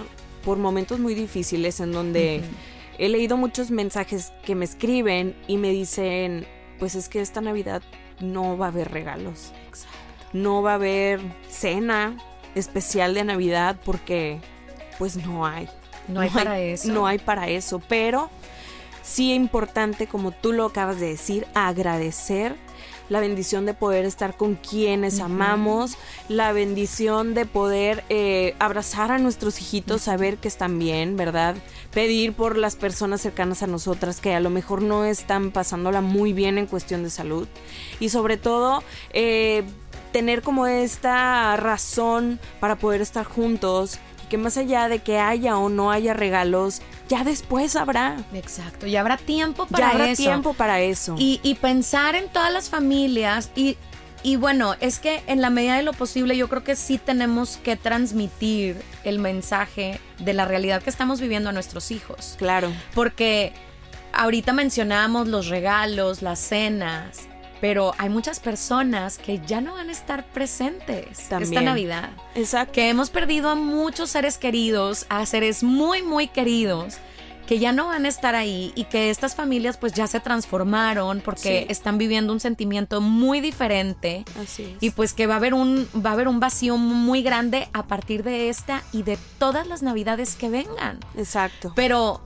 por 0.45 0.59
momentos 0.59 1.01
muy 1.01 1.15
difíciles 1.15 1.81
en 1.81 1.93
donde 1.93 2.43
he 2.99 3.09
leído 3.09 3.37
muchos 3.37 3.71
mensajes 3.71 4.33
que 4.45 4.55
me 4.55 4.65
escriben 4.65 5.37
y 5.47 5.57
me 5.57 5.71
dicen, 5.71 6.47
pues 6.79 6.95
es 6.95 7.09
que 7.09 7.21
esta 7.21 7.41
Navidad 7.41 7.83
no 8.21 8.57
va 8.57 8.67
a 8.67 8.69
haber 8.69 8.91
regalos. 8.91 9.53
No 10.33 10.63
va 10.63 10.73
a 10.73 10.75
haber 10.75 11.21
cena 11.49 12.17
especial 12.55 13.15
de 13.15 13.25
Navidad 13.25 13.77
porque 13.85 14.41
pues 14.99 15.17
no 15.17 15.47
hay. 15.47 15.69
No 16.09 16.21
hay 16.21 16.31
para 16.31 16.61
eso. 16.61 16.93
No 16.93 17.07
hay 17.07 17.19
para 17.19 17.49
eso, 17.49 17.81
pero 17.89 18.31
sí 19.03 19.33
es 19.33 19.37
importante, 19.37 20.07
como 20.07 20.31
tú 20.31 20.53
lo 20.53 20.67
acabas 20.67 21.01
de 21.01 21.09
decir, 21.09 21.47
agradecer 21.55 22.57
la 23.09 23.21
bendición 23.21 23.67
de 23.67 23.75
poder 23.75 24.05
estar 24.05 24.37
con 24.37 24.55
quienes 24.55 25.21
amamos, 25.21 25.97
la 26.29 26.53
bendición 26.53 27.35
de 27.35 27.47
poder 27.47 28.05
eh, 28.09 28.55
abrazar 28.59 29.13
a 29.13 29.19
nuestros 29.19 29.61
hijitos, 29.61 30.03
saber 30.03 30.39
que 30.39 30.49
están 30.49 30.79
bien, 30.79 31.17
¿verdad? 31.17 31.57
Pedir 31.93 32.33
por 32.33 32.57
las 32.57 32.77
personas 32.77 33.21
cercanas 33.21 33.63
a 33.63 33.67
nosotras 33.67 34.21
que 34.21 34.35
a 34.35 34.41
lo 34.41 34.51
mejor 34.51 34.83
no 34.83 35.05
están 35.05 35.51
pasándola 35.51 36.01
muy 36.01 36.33
bien 36.33 36.59
en 36.59 36.67
cuestión 36.67 37.03
de 37.03 37.11
salud. 37.11 37.49
Y 38.01 38.09
sobre 38.09 38.37
todo, 38.37 38.83
eh, 39.13 39.65
tener 40.13 40.43
como 40.43 40.67
esta 40.67 41.57
razón 41.57 42.41
para 42.61 42.77
poder 42.77 43.03
estar 43.03 43.27
juntos 43.27 43.99
que 44.29 44.39
más 44.39 44.57
allá 44.57 44.89
de 44.89 44.99
que 45.01 45.19
haya 45.19 45.59
o 45.59 45.69
no 45.69 45.91
haya 45.91 46.15
regalos, 46.15 46.83
ya 47.09 47.25
después 47.25 47.77
habrá. 47.77 48.17
Exacto, 48.33 48.87
y 48.87 48.97
habrá 48.97 49.17
tiempo 49.17 49.67
para 49.67 49.87
ya 49.87 49.93
habrá 49.93 50.11
eso. 50.11 50.23
tiempo 50.23 50.55
para 50.55 50.81
eso. 50.81 51.15
Y, 51.19 51.41
y 51.43 51.55
pensar 51.55 52.15
en 52.15 52.29
todas 52.29 52.53
las 52.53 52.69
familias 52.69 53.51
y, 53.55 53.77
y 54.23 54.37
bueno, 54.37 54.75
es 54.81 54.99
que 54.99 55.23
en 55.27 55.41
la 55.41 55.51
medida 55.51 55.77
de 55.77 55.83
lo 55.83 55.93
posible 55.93 56.37
yo 56.37 56.49
creo 56.49 56.65
que 56.65 56.75
sí 56.77 56.99
tenemos 56.99 57.59
que 57.59 57.77
transmitir 57.77 58.77
el 59.05 59.19
mensaje 59.19 60.01
de 60.19 60.33
la 60.35 60.45
realidad 60.45 60.83
que 60.83 60.91
estamos 60.91 61.21
viviendo 61.21 61.51
a 61.51 61.53
nuestros 61.53 61.91
hijos. 61.91 62.35
Claro. 62.39 62.73
Porque 62.95 63.53
ahorita 64.13 64.53
mencionamos 64.53 65.29
los 65.29 65.47
regalos, 65.49 66.23
las 66.23 66.41
cenas, 66.41 67.29
pero 67.61 67.93
hay 67.99 68.09
muchas 68.09 68.41
personas 68.41 69.19
que 69.19 69.41
ya 69.47 69.61
no 69.61 69.75
van 69.75 69.89
a 69.89 69.93
estar 69.93 70.25
presentes 70.27 71.07
esta 71.21 71.39
También. 71.41 71.65
Navidad. 71.65 72.11
Exacto. 72.35 72.73
Que 72.73 72.89
hemos 72.89 73.11
perdido 73.11 73.51
a 73.51 73.55
muchos 73.55 74.11
seres 74.11 74.39
queridos, 74.39 75.07
a 75.09 75.25
seres 75.27 75.63
muy, 75.63 76.03
muy 76.03 76.29
queridos 76.29 76.99
que 77.47 77.61
ya 77.61 77.71
no 77.71 77.87
van 77.87 78.07
a 78.07 78.09
estar 78.09 78.35
ahí 78.35 78.73
y 78.75 78.87
que 78.87 79.09
estas 79.09 79.37
familias 79.37 79.77
pues 79.77 79.93
ya 79.93 80.09
se 80.09 80.19
transformaron 80.19 81.21
porque 81.25 81.61
Sí. 81.61 81.73
están 81.73 81.97
viviendo 81.97 82.33
un 82.33 82.41
sentimiento 82.41 83.01
muy 83.01 83.41
diferente 83.41 84.25
Así 84.43 84.65
es. 84.65 84.83
y 84.83 84.91
pues 84.91 85.13
que 85.15 85.29
va 85.29 85.35
a 85.35 85.37
haber 85.37 85.55
un 85.55 85.89
va 86.05 86.11
a 86.11 86.13
haber 86.15 86.27
un 86.27 86.41
vacío 86.41 86.77
muy 86.77 87.23
grande 87.23 87.69
a 87.73 87.87
partir 87.87 88.25
de 88.25 88.49
esta 88.49 88.83
y 88.93 89.05
de 89.05 89.17
todas 89.39 89.69
las 89.69 89.83
navidades 89.83 90.35
que 90.35 90.49
vengan. 90.51 90.99
Exacto. 91.17 91.73
Pero 91.77 92.21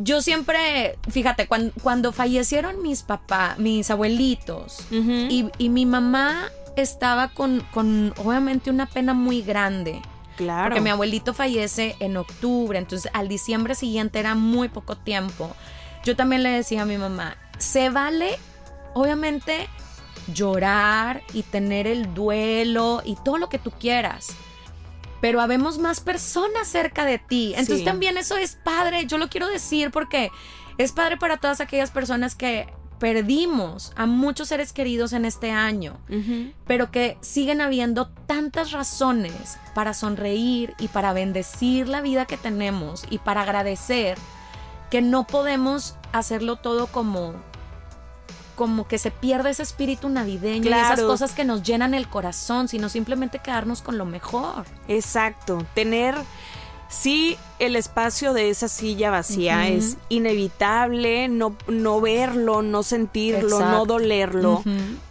yo 0.00 0.20
siempre, 0.22 0.98
fíjate, 1.10 1.46
cuan- 1.48 1.72
cuando, 1.82 2.12
fallecieron 2.12 2.82
mis 2.82 3.02
papás, 3.02 3.58
mis 3.58 3.90
abuelitos, 3.90 4.86
y, 4.90 5.46
y 5.58 5.68
mi 5.70 5.86
mamá 5.86 6.50
estaba 6.76 7.28
con, 7.28 7.60
con 7.72 8.14
obviamente 8.18 8.70
una 8.70 8.86
pena 8.86 9.14
muy 9.14 9.42
grande. 9.42 10.00
claro. 10.36 10.68
Porque 10.70 10.80
mi 10.80 10.90
abuelito 10.90 11.34
fallece 11.34 11.96
en 12.00 12.16
octubre, 12.16 12.78
entonces 12.78 13.10
al 13.14 13.28
diciembre 13.28 13.74
siguiente 13.74 14.18
era 14.20 14.34
muy 14.34 14.68
poco 14.68 14.96
tiempo. 14.96 15.50
Yo 16.04 16.14
también 16.14 16.42
le 16.44 16.50
decía 16.50 16.82
a 16.82 16.86
mi 16.86 16.96
mamá, 16.98 17.36
se 17.58 17.90
vale, 17.90 18.38
obviamente, 18.94 19.68
llorar 20.32 21.22
y 21.32 21.42
tener 21.42 21.86
el 21.86 22.14
duelo 22.14 23.02
y 23.04 23.16
todo 23.24 23.38
lo 23.38 23.48
que 23.48 23.58
tú 23.58 23.70
quieras. 23.72 24.28
Pero 25.20 25.40
habemos 25.40 25.78
más 25.78 26.00
personas 26.00 26.68
cerca 26.68 27.04
de 27.04 27.18
ti. 27.18 27.50
Entonces 27.56 27.78
Sí. 27.80 27.84
también 27.84 28.16
eso 28.18 28.36
es 28.36 28.56
padre, 28.62 29.06
yo 29.06 29.18
lo 29.18 29.28
quiero 29.28 29.48
decir 29.48 29.90
porque 29.90 30.30
es 30.78 30.92
padre 30.92 31.16
para 31.16 31.38
todas 31.38 31.60
aquellas 31.60 31.90
personas 31.90 32.34
que 32.34 32.72
perdimos 33.00 33.92
a 33.94 34.06
muchos 34.06 34.48
seres 34.48 34.72
queridos 34.72 35.12
en 35.12 35.24
este 35.24 35.52
año 35.52 35.98
pero 36.66 36.90
que 36.90 37.16
siguen 37.20 37.60
habiendo 37.60 38.08
tantas 38.26 38.72
razones 38.72 39.56
para 39.72 39.94
sonreír 39.94 40.74
y 40.80 40.88
para 40.88 41.12
bendecir 41.12 41.86
la 41.88 42.00
vida 42.00 42.26
que 42.26 42.36
tenemos 42.36 43.04
y 43.08 43.18
para 43.18 43.42
agradecer 43.42 44.18
que 44.90 45.00
no 45.00 45.28
podemos 45.28 45.94
hacerlo 46.12 46.56
todo 46.56 46.88
como 46.88 47.34
como 48.58 48.88
que 48.88 48.98
se 48.98 49.12
pierde 49.12 49.50
ese 49.50 49.62
espíritu 49.62 50.08
navideño 50.08 50.68
y 50.68 50.72
esas 50.72 51.00
cosas 51.02 51.32
que 51.32 51.44
nos 51.44 51.62
llenan 51.62 51.94
el 51.94 52.08
corazón, 52.08 52.66
sino 52.66 52.88
simplemente 52.88 53.38
quedarnos 53.38 53.82
con 53.82 53.98
lo 53.98 54.04
mejor. 54.04 54.66
Exacto. 54.88 55.64
Tener, 55.74 56.16
sí, 56.88 57.36
el 57.58 57.76
espacio 57.76 58.32
de 58.32 58.50
esa 58.50 58.68
silla 58.68 59.10
vacía 59.10 59.68
es 59.68 59.96
inevitable, 60.08 61.28
no, 61.28 61.56
no 61.66 62.00
verlo, 62.00 62.62
no 62.62 62.82
sentirlo, 62.82 63.60
no 63.60 63.84
dolerlo, 63.84 64.62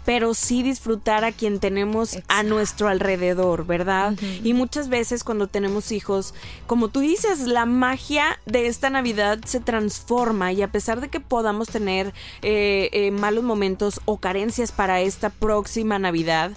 pero 0.05 0.33
sí 0.33 0.63
disfrutar 0.63 1.25
a 1.25 1.31
quien 1.31 1.59
tenemos 1.59 2.17
a 2.29 2.43
nuestro 2.43 2.87
alrededor, 2.87 3.65
¿verdad? 3.65 4.13
Y 4.43 4.53
muchas 4.53 4.87
veces 4.87 5.23
cuando 5.23 5.47
tenemos 5.47 5.91
hijos, 5.91 6.33
como 6.65 6.87
tú 6.87 7.01
dices, 7.01 7.41
la 7.41 7.65
magia 7.65 8.39
de 8.45 8.67
esta 8.67 8.89
Navidad 8.89 9.39
se 9.45 9.59
transforma 9.59 10.53
y 10.53 10.61
a 10.61 10.71
pesar 10.71 11.01
de 11.01 11.09
que 11.09 11.19
podamos 11.19 11.67
tener 11.67 12.13
eh, 12.41 12.89
eh, 12.93 13.11
malos 13.11 13.43
momentos 13.43 13.99
o 14.05 14.17
carencias 14.17 14.71
para 14.71 15.01
esta 15.01 15.29
próxima 15.29 15.99
Navidad, 15.99 16.51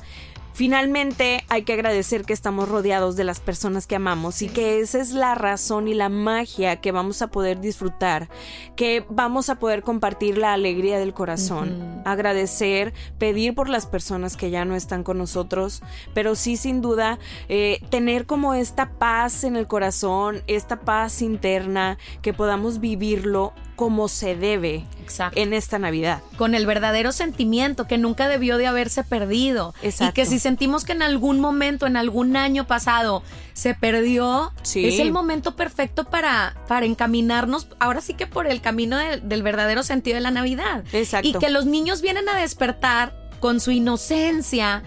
Finalmente 0.61 1.43
hay 1.49 1.63
que 1.63 1.73
agradecer 1.73 2.27
que 2.27 2.35
estamos 2.35 2.69
rodeados 2.69 3.17
de 3.17 3.25
las 3.25 3.41
personas 3.41 3.87
que 3.87 3.97
amamos 3.97 4.43
y 4.43 4.49
que 4.51 4.81
esa 4.81 5.01
es 5.01 5.13
la 5.13 5.35
razón 5.35 5.89
y 5.89 5.95
la 5.95 6.11
magia 6.11 6.83
que 6.83 6.93
vamos 6.93 7.23
a 7.23 7.29
poder 7.29 7.63
disfrutar, 7.63 8.29
que 8.77 9.07
vamos 9.09 9.49
a 9.49 9.59
poder 9.59 9.83
compartir 9.83 10.37
la 10.37 10.53
alegría 10.53 10.99
del 10.99 11.15
corazón, 11.15 12.03
agradecer, 12.05 12.93
pedir 13.17 13.55
por 13.55 13.71
las 13.71 13.87
personas 13.87 14.37
que 14.37 14.51
ya 14.51 14.67
no 14.67 14.77
están 14.77 15.03
con 15.03 15.17
nosotros, 15.17 15.81
pero 16.13 16.35
sí 16.35 16.59
sin 16.59 16.83
duda 16.83 17.19
eh, 17.49 17.81
tener 17.89 18.27
como 18.27 18.53
esta 18.53 18.99
paz 18.99 19.45
en 19.45 19.57
el 19.57 19.67
corazón, 19.67 20.43
esta 20.47 20.81
paz 20.81 21.23
interna, 21.23 21.97
que 22.21 22.35
podamos 22.35 22.81
vivirlo 22.81 23.55
como 23.81 24.09
se 24.09 24.37
debe 24.37 24.85
Exacto. 25.01 25.41
en 25.41 25.55
esta 25.55 25.79
Navidad. 25.79 26.21
con 26.37 26.55
el 26.55 26.67
verdadero 26.67 27.13
sentimiento 27.13 27.87
que 27.87 27.97
nunca 27.97 28.29
debió 28.29 28.59
de 28.59 28.67
haberse 28.67 29.05
perdido. 29.05 29.73
Exacto. 29.81 30.11
Y 30.11 30.13
que 30.13 30.27
si 30.27 30.39
sentimos 30.39 30.85
que 30.85 30.93
en 30.93 31.01
algún 31.01 31.41
momento, 31.41 31.87
en 31.87 31.97
algún 31.97 32.37
año 32.37 32.67
pasado, 32.67 33.23
se 33.55 33.73
perdió, 33.75 34.53
Sí. 34.63 34.87
es 34.87 34.99
el 35.01 35.13
momento 35.13 35.57
perfecto 35.57 36.05
para, 36.05 36.55
para 36.69 36.85
encaminarnos, 36.85 37.69
ahora 37.79 38.03
sí 38.03 38.13
que 38.13 38.27
por 38.27 38.47
el 38.47 38.61
camino 38.61 38.99
del- 38.99 39.27
del 39.27 39.43
verdadero 39.43 39.83
sentido 39.83 40.17
de 40.17 40.21
la 40.21 40.31
Navidad. 40.31 40.85
Exacto. 40.93 41.27
Y 41.29 41.33
que 41.33 41.49
los 41.49 41.65
niños 41.65 42.03
vienen 42.03 42.29
a 42.29 42.37
despertar 42.37 43.15
con 43.41 43.59
su 43.61 43.71
inocencia, 43.71 44.83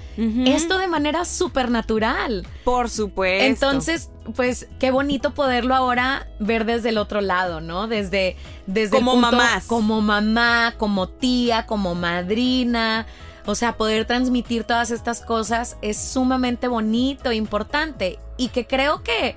esto 0.46 0.78
de 0.78 0.88
manera 0.88 1.26
supernatural. 1.26 2.46
Por 2.64 2.90
supuesto. 2.90 3.46
Entonces, 3.46 4.10
pues 4.36 4.68
qué 4.80 4.92
bonito 4.92 5.34
poderlo 5.34 5.76
ahora 5.76 6.28
ver 6.40 6.66
desde 6.66 6.90
el 6.90 6.98
otro 6.98 7.20
lado, 7.22 7.60
¿no? 7.62 7.88
Desde, 7.88 8.38
desde 8.68 8.98
el 8.98 9.04
Como 9.04 9.14
punto- 9.14 9.32
mamás. 9.32 9.66
como 9.66 10.02
mamá, 10.02 10.74
como 10.78 11.10
tía, 11.10 11.66
como 11.66 11.96
madrina. 11.96 13.06
O 13.46 13.56
sea, 13.56 13.76
poder 13.76 14.06
transmitir 14.06 14.64
todas 14.64 14.90
estas 14.92 15.20
cosas 15.20 15.76
es 15.82 15.98
sumamente 15.98 16.68
bonito, 16.70 17.30
e 17.32 17.36
importante. 17.36 18.18
Y 18.38 18.48
que 18.50 18.66
creo 18.66 19.04
que 19.04 19.36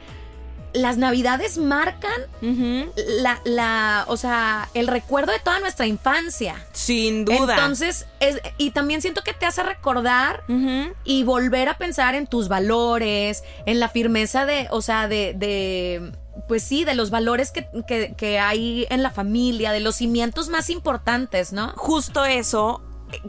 las 0.76 0.99
navidades 0.99 1.59
marcan 1.59 2.21
la, 2.40 3.40
la, 3.45 4.04
o 4.09 4.16
sea, 4.16 4.68
el 4.75 4.87
recuerdo 4.87 5.33
de 5.33 5.38
toda 5.38 5.59
nuestra 5.59 5.87
infancia. 5.87 6.56
Sin 6.73 7.25
duda. 7.25 7.54
Entonces, 7.54 8.06
es, 8.21 8.40
y 8.59 8.71
también 8.71 9.00
siento 9.02 9.23
que 9.23 9.33
te 9.33 9.47
hace 9.47 9.62
recordar 9.62 10.42
y 11.04 11.23
volver 11.25 11.68
a 11.68 11.78
pensar 11.78 12.14
en 12.14 12.26
tus 12.26 12.49
valores, 12.49 13.42
en 13.64 13.80
la 13.80 13.88
firmeza 13.88 14.47
de, 14.47 14.68
o 14.71 14.83
sea, 14.83 15.09
de, 15.09 15.35
de 15.35 16.12
pues 16.49 16.62
sí, 16.62 16.85
de 16.85 16.95
los 16.95 17.11
valores 17.11 17.50
que, 17.50 17.66
que, 17.87 18.14
que 18.14 18.38
hay 18.38 18.87
en 18.90 19.02
la 19.02 19.11
familia, 19.11 19.73
de 19.73 19.80
los 19.80 19.97
cimientos 19.97 20.49
más 20.49 20.71
importantes, 20.71 21.52
¿no? 21.52 21.73
Justo 21.76 22.25
eso 22.25 22.83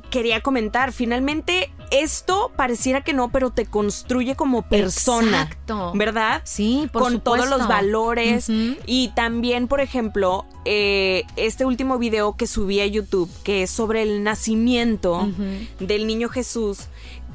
quería 0.09 0.41
comentar. 0.41 0.91
Finalmente, 0.91 1.71
esto 1.91 2.51
pareciera 2.55 3.01
que 3.01 3.13
no, 3.13 3.29
pero 3.29 3.51
te 3.51 3.65
construye 3.65 4.35
como 4.35 4.63
persona. 4.63 5.43
Exacto. 5.43 5.91
¿Verdad? 5.95 6.41
Sí, 6.43 6.89
por 6.91 7.03
con 7.03 7.13
supuesto. 7.13 7.45
todos 7.45 7.59
los 7.59 7.67
valores 7.67 8.47
y 8.49 9.11
también 9.15 9.67
por 9.67 9.79
ejemplo 9.81 10.45
eh, 10.65 11.23
este 11.35 11.65
último 11.65 11.97
video 11.97 12.35
que 12.35 12.47
subí 12.47 12.79
a 12.79 12.85
YouTube 12.85 13.29
que 13.43 13.63
es 13.63 13.71
sobre 13.71 14.01
el 14.03 14.23
nacimiento 14.23 15.29
del 15.79 16.07
niño 16.07 16.29
Jesús 16.29 16.87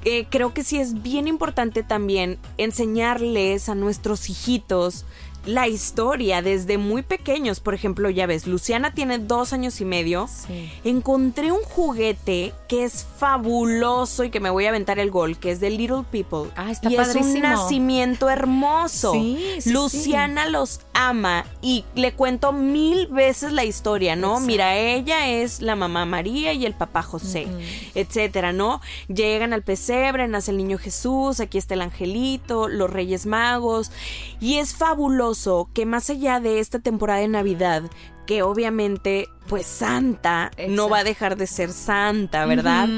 eh, 0.05 0.27
creo 0.31 0.53
que 0.53 0.65
sí 0.65 0.79
es 0.79 1.03
bien 1.03 1.29
importante 1.29 1.83
también 1.83 2.39
enseñarles 2.59 3.69
a 3.69 3.75
nuestros 3.75 4.29
hijitos 4.29 5.05
la 5.45 5.69
historia 5.69 6.43
desde 6.43 6.79
muy 6.79 7.03
pequeños. 7.03 7.61
Por 7.61 7.75
ejemplo, 7.75 8.11
ya 8.11 8.27
ves, 8.27 8.47
Luciana 8.47 8.95
tiene 8.95 9.19
dos 9.19 9.53
años 9.53 9.81
y 9.81 9.85
medio. 9.85 10.29
Sí. 10.29 10.71
Encontré 10.85 11.53
un 11.53 11.63
juguete 11.63 12.53
que 12.69 12.85
es 12.85 13.07
fabuloso 13.19 14.25
y 14.25 14.31
que 14.31 14.41
me 14.41 14.51
voy 14.51 14.67
a 14.67 14.71
aventar 14.71 14.99
el 14.99 15.11
gol, 15.11 15.37
que 15.39 15.51
es 15.51 15.61
de 15.61 15.71
Little 15.71 16.05
People. 16.11 16.51
Ah, 16.57 16.71
está 16.71 16.91
y 16.91 16.95
es 16.95 17.01
un 17.01 17.07
padrísimo. 17.07 17.49
nacimiento 17.49 18.31
hermoso. 18.31 19.13
Sí, 19.13 19.39
sí, 19.61 19.71
Luciana 19.71 20.49
los 20.49 20.81
ama 21.09 21.45
y 21.61 21.85
le 21.95 22.13
cuento 22.13 22.53
mil 22.53 23.07
veces 23.09 23.53
la 23.53 23.65
historia, 23.65 24.17
¿no? 24.17 24.33
Exacto. 24.33 24.47
Mira, 24.47 24.77
ella 24.77 25.29
es 25.29 25.63
la 25.63 25.77
mamá 25.77 26.05
María 26.05 26.53
y 26.53 26.67
el 26.67 26.75
papá 26.75 27.03
José, 27.03 27.47
etcétera, 27.95 28.53
¿no? 28.53 28.81
Llegan 29.09 29.53
al 29.53 29.63
pesebre, 29.63 30.29
nace 30.29 30.51
el 30.51 30.57
niño 30.57 30.79
Jesús, 30.79 31.41
aquí 31.41 31.59
está 31.59 31.75
el 31.75 31.83
angelito, 31.83 32.69
los 32.69 32.91
Reyes 32.91 33.27
Magos 33.27 33.91
y 34.41 34.59
es 34.59 34.75
fabuloso 34.75 35.69
que 35.75 35.87
más 35.87 36.11
allá 36.11 36.41
de 36.41 36.61
esta 36.61 36.79
temporada 36.79 37.21
de 37.21 37.29
Navidad 37.29 37.83
que 38.27 38.43
obviamente, 38.43 39.29
pues 39.49 39.67
Santa 39.67 40.51
no 40.69 40.89
va 40.89 40.99
a 40.99 41.05
dejar 41.05 41.37
de 41.37 41.47
ser 41.47 41.73
Santa, 41.73 42.47
¿verdad? 42.47 42.89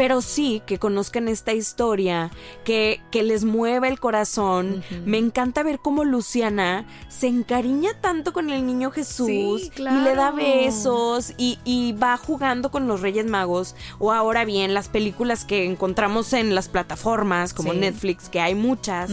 Pero 0.00 0.22
sí 0.22 0.62
que 0.64 0.78
conozcan 0.78 1.28
esta 1.28 1.52
historia, 1.52 2.30
que, 2.64 3.02
que 3.10 3.22
les 3.22 3.44
mueva 3.44 3.86
el 3.86 4.00
corazón. 4.00 4.82
Me 5.04 5.18
encanta 5.18 5.62
ver 5.62 5.78
cómo 5.78 6.04
Luciana 6.04 6.86
se 7.10 7.26
encariña 7.26 7.90
tanto 8.00 8.32
con 8.32 8.48
el 8.48 8.64
niño 8.64 8.90
Jesús 8.92 9.26
Sí, 9.26 9.70
y 9.78 9.82
le 9.82 10.14
da 10.14 10.30
besos 10.30 11.34
y, 11.36 11.58
y 11.66 11.92
va 11.92 12.16
jugando 12.16 12.70
con 12.70 12.88
los 12.88 13.02
Reyes 13.02 13.26
Magos. 13.26 13.74
O 13.98 14.10
ahora 14.10 14.46
bien, 14.46 14.72
las 14.72 14.88
películas 14.88 15.44
que 15.44 15.66
encontramos 15.66 16.32
en 16.32 16.54
las 16.54 16.70
plataformas 16.70 17.52
como 17.52 17.72
Sí. 17.74 17.78
Netflix, 17.80 18.30
que 18.30 18.40
hay 18.40 18.54
muchas. 18.54 19.10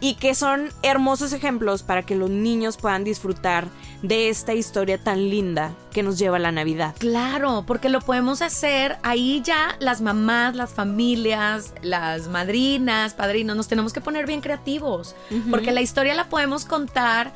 Y 0.00 0.16
que 0.16 0.34
son 0.34 0.68
hermosos 0.82 1.32
ejemplos 1.32 1.82
para 1.84 2.02
que 2.04 2.16
los 2.16 2.28
niños 2.28 2.76
puedan 2.76 3.02
disfrutar 3.04 3.68
de 4.02 4.28
esta 4.28 4.54
historia 4.54 4.98
tan 4.98 5.30
linda 5.30 5.72
que 5.92 6.02
nos 6.02 6.18
lleva 6.18 6.36
a 6.36 6.40
la 6.40 6.52
Navidad. 6.52 6.94
Claro, 6.98 7.64
porque 7.66 7.88
lo 7.88 8.00
podemos 8.00 8.42
hacer 8.42 8.98
ahí 9.02 9.40
ya 9.44 9.76
las 9.78 10.00
mamás, 10.00 10.54
las 10.54 10.72
familias, 10.72 11.72
las 11.82 12.28
madrinas, 12.28 13.14
padrinos, 13.14 13.56
nos 13.56 13.68
tenemos 13.68 13.92
que 13.92 14.00
poner 14.00 14.26
bien 14.26 14.40
creativos, 14.40 15.14
porque 15.50 15.72
la 15.72 15.80
historia 15.80 16.14
la 16.14 16.28
podemos 16.28 16.64
contar 16.64 17.32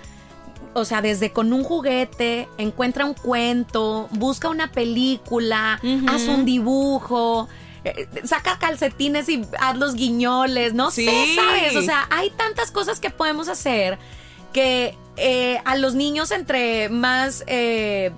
o 0.75 0.85
sea, 0.85 1.01
desde 1.01 1.33
con 1.33 1.55
un 1.55 1.65
juguete, 1.65 2.51
encuentra 2.59 3.07
un 3.07 3.15
cuento, 3.15 4.09
busca 4.11 4.51
una 4.51 4.73
película, 4.73 5.81
haz 6.07 6.29
un 6.29 6.45
dibujo, 6.45 7.49
eh, 7.83 8.07
saca 8.25 8.59
calcetines 8.59 9.27
y 9.31 9.43
haz 9.59 9.79
los 9.79 9.95
guiñoles, 9.95 10.75
no 10.75 10.91
sé, 10.91 11.35
¿sabes? 11.35 11.77
O 11.77 11.83
sea, 11.83 12.07
hay 12.11 12.29
tantas 12.29 12.71
cosas 12.73 13.01
que 13.01 13.09
podemos 13.09 13.49
hacer 13.49 13.99
que 14.57 14.97
eh, 15.19 15.61
a 15.67 15.77
los 15.77 15.95
niños 15.95 16.31
entre 16.31 16.89
más 16.89 17.45
eh, 17.47 18.11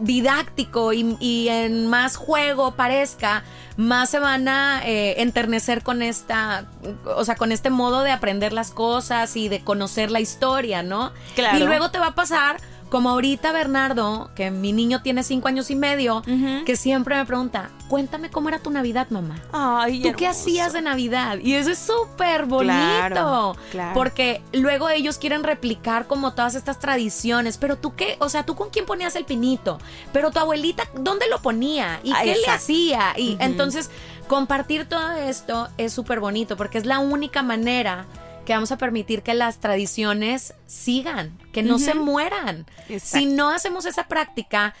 didáctico 0.00 0.92
y, 0.92 1.48
en 1.48 1.86
más 1.86 2.16
juego 2.16 2.72
parezca, 2.72 3.44
más 3.78 4.10
se 4.10 4.18
van 4.18 4.46
a 4.46 4.82
enternecer 4.84 5.82
con 5.82 6.02
esta, 6.02 6.66
o 7.06 7.24
sea, 7.24 7.36
con 7.36 7.50
este 7.50 7.70
modo 7.70 8.02
de 8.02 8.10
aprender 8.10 8.52
las 8.52 8.72
cosas 8.72 9.36
y 9.36 9.48
de 9.48 9.64
conocer 9.64 10.10
la 10.10 10.20
historia, 10.20 10.82
¿no? 10.82 11.12
Claro. 11.34 11.58
Y 11.58 11.62
luego 11.62 11.90
te 11.90 11.98
va 11.98 12.08
a 12.08 12.14
pasar 12.14 12.58
como 12.90 13.10
ahorita 13.10 13.52
Bernardo, 13.52 14.30
que 14.34 14.50
mi 14.50 14.72
niño 14.72 15.00
tiene 15.02 15.22
cinco 15.22 15.48
años 15.48 15.70
y 15.70 15.76
medio, 15.76 16.22
que 16.66 16.76
siempre 16.76 17.16
me 17.16 17.24
pregunta, 17.24 17.70
cuéntame 17.88 18.30
cómo 18.30 18.48
era 18.48 18.58
tu 18.58 18.70
Navidad, 18.70 19.08
mamá. 19.10 19.36
Ay, 19.52 20.02
¿Tú 20.02 20.12
qué 20.16 20.26
hacías 20.26 20.72
de 20.72 20.82
Navidad? 20.82 21.38
Y 21.38 21.54
eso 21.54 21.70
es 21.70 21.78
súper 21.78 22.46
bonito. 22.46 23.56
Claro, 23.70 23.94
Porque 23.94 24.42
luego 24.52 24.90
ellos 24.90 25.18
quieren 25.18 25.44
replicar 25.44 26.06
como 26.06 26.32
todas 26.34 26.56
estas 26.56 26.78
tradiciones. 26.80 27.58
Pero 27.58 27.76
tú 27.76 27.94
qué, 27.94 28.16
o 28.18 28.28
sea, 28.28 28.44
tú 28.44 28.56
con 28.56 28.70
quién 28.70 28.86
ponías 28.86 29.14
el 29.14 29.24
pinito. 29.24 29.78
Pero 30.12 30.30
tu 30.30 30.40
abuelita, 30.40 30.84
¿dónde 30.94 31.28
lo 31.28 31.40
ponía? 31.40 32.00
¿Y 32.02 32.12
ah, 32.12 32.20
qué 32.24 32.34
le 32.34 32.46
hacía? 32.50 33.14
Y 33.16 33.36
entonces 33.38 33.90
compartir 34.26 34.88
todo 34.88 35.12
esto 35.12 35.68
es 35.76 35.92
súper 35.92 36.20
bonito 36.20 36.56
porque 36.56 36.78
es 36.78 36.86
la 36.86 37.00
única 37.00 37.42
manera 37.42 38.06
que 38.50 38.54
vamos 38.54 38.72
a 38.72 38.78
permitir 38.78 39.22
que 39.22 39.32
las 39.32 39.60
tradiciones 39.60 40.54
sigan, 40.66 41.38
que 41.52 41.62
no 41.62 41.78
se 41.78 41.94
mueran. 41.94 42.66
Si 43.00 43.24
no 43.26 43.48
hacemos 43.50 43.86
esa 43.86 44.08
práctica, 44.08 44.74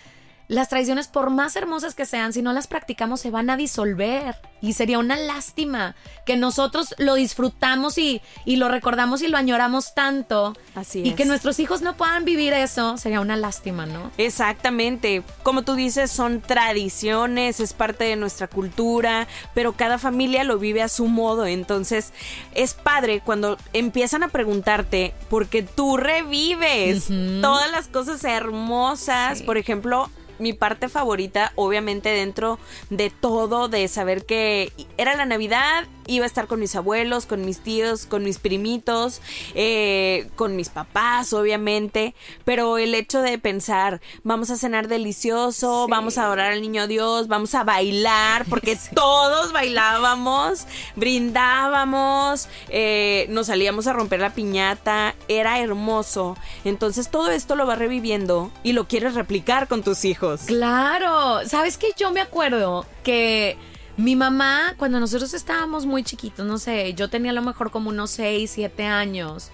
las 0.50 0.68
tradiciones, 0.68 1.06
por 1.06 1.30
más 1.30 1.54
hermosas 1.54 1.94
que 1.94 2.04
sean, 2.04 2.32
si 2.32 2.42
no 2.42 2.52
las 2.52 2.66
practicamos, 2.66 3.20
se 3.20 3.30
van 3.30 3.50
a 3.50 3.56
disolver. 3.56 4.34
Y 4.60 4.72
sería 4.72 4.98
una 4.98 5.16
lástima 5.16 5.94
que 6.26 6.36
nosotros 6.36 6.92
lo 6.98 7.14
disfrutamos 7.14 7.96
y, 7.98 8.20
y 8.44 8.56
lo 8.56 8.68
recordamos 8.68 9.22
y 9.22 9.28
lo 9.28 9.38
añoramos 9.38 9.94
tanto. 9.94 10.54
Así 10.74 11.02
y 11.04 11.12
que 11.12 11.24
nuestros 11.24 11.60
hijos 11.60 11.82
no 11.82 11.96
puedan 11.96 12.24
vivir 12.24 12.52
eso, 12.52 12.98
sería 12.98 13.20
una 13.20 13.36
lástima, 13.36 13.86
¿no? 13.86 14.10
Exactamente. 14.18 15.22
Como 15.44 15.62
tú 15.62 15.76
dices, 15.76 16.10
son 16.10 16.40
tradiciones, 16.40 17.60
es 17.60 17.72
parte 17.72 18.02
de 18.02 18.16
nuestra 18.16 18.48
cultura, 18.48 19.28
pero 19.54 19.74
cada 19.74 19.98
familia 19.98 20.42
lo 20.42 20.58
vive 20.58 20.82
a 20.82 20.88
su 20.88 21.06
modo. 21.06 21.46
Entonces, 21.46 22.12
es 22.56 22.74
padre 22.74 23.22
cuando 23.24 23.56
empiezan 23.72 24.24
a 24.24 24.28
preguntarte, 24.28 25.14
porque 25.28 25.62
tú 25.62 25.96
revives 25.96 27.06
todas 27.40 27.70
las 27.70 27.86
cosas 27.86 28.24
hermosas. 28.24 29.42
Por 29.42 29.56
ejemplo, 29.56 30.10
mi 30.40 30.52
parte 30.52 30.88
favorita, 30.88 31.52
obviamente 31.54 32.08
dentro 32.08 32.58
de 32.88 33.10
todo, 33.10 33.68
de 33.68 33.86
saber 33.88 34.24
que 34.24 34.72
era 34.96 35.14
la 35.14 35.26
Navidad, 35.26 35.84
iba 36.10 36.24
a 36.24 36.26
estar 36.26 36.46
con 36.46 36.60
mis 36.60 36.74
abuelos, 36.74 37.24
con 37.26 37.44
mis 37.44 37.60
tíos, 37.60 38.04
con 38.04 38.24
mis 38.24 38.38
primitos, 38.38 39.22
eh, 39.54 40.28
con 40.36 40.56
mis 40.56 40.68
papás, 40.68 41.32
obviamente, 41.32 42.14
pero 42.44 42.78
el 42.78 42.94
hecho 42.94 43.22
de 43.22 43.38
pensar, 43.38 44.00
vamos 44.24 44.50
a 44.50 44.56
cenar 44.56 44.88
delicioso, 44.88 45.86
vamos 45.88 46.18
a 46.18 46.24
adorar 46.24 46.52
al 46.52 46.60
niño 46.60 46.86
Dios, 46.86 47.28
vamos 47.28 47.54
a 47.54 47.64
bailar, 47.64 48.44
porque 48.46 48.76
todos 48.94 49.52
bailábamos, 49.52 50.66
brindábamos, 50.96 52.48
eh, 52.68 53.26
nos 53.30 53.46
salíamos 53.46 53.86
a 53.86 53.92
romper 53.92 54.20
la 54.20 54.34
piñata, 54.34 55.14
era 55.28 55.60
hermoso. 55.60 56.36
Entonces 56.64 57.10
todo 57.10 57.30
esto 57.30 57.54
lo 57.54 57.66
va 57.66 57.76
reviviendo 57.76 58.50
y 58.62 58.72
lo 58.72 58.88
quieres 58.88 59.14
replicar 59.14 59.68
con 59.68 59.82
tus 59.82 60.04
hijos. 60.04 60.42
Claro, 60.46 61.46
¿sabes 61.46 61.78
que 61.78 61.88
Yo 61.96 62.10
me 62.12 62.20
acuerdo 62.20 62.86
que 63.04 63.56
mi 64.00 64.16
mamá, 64.16 64.74
cuando 64.76 64.98
nosotros 64.98 65.34
estábamos 65.34 65.86
muy 65.86 66.02
chiquitos, 66.02 66.46
no 66.46 66.58
sé, 66.58 66.94
yo 66.94 67.08
tenía 67.08 67.30
a 67.30 67.34
lo 67.34 67.42
mejor 67.42 67.70
como 67.70 67.90
unos 67.90 68.10
6, 68.12 68.50
7 68.50 68.84
años. 68.84 69.50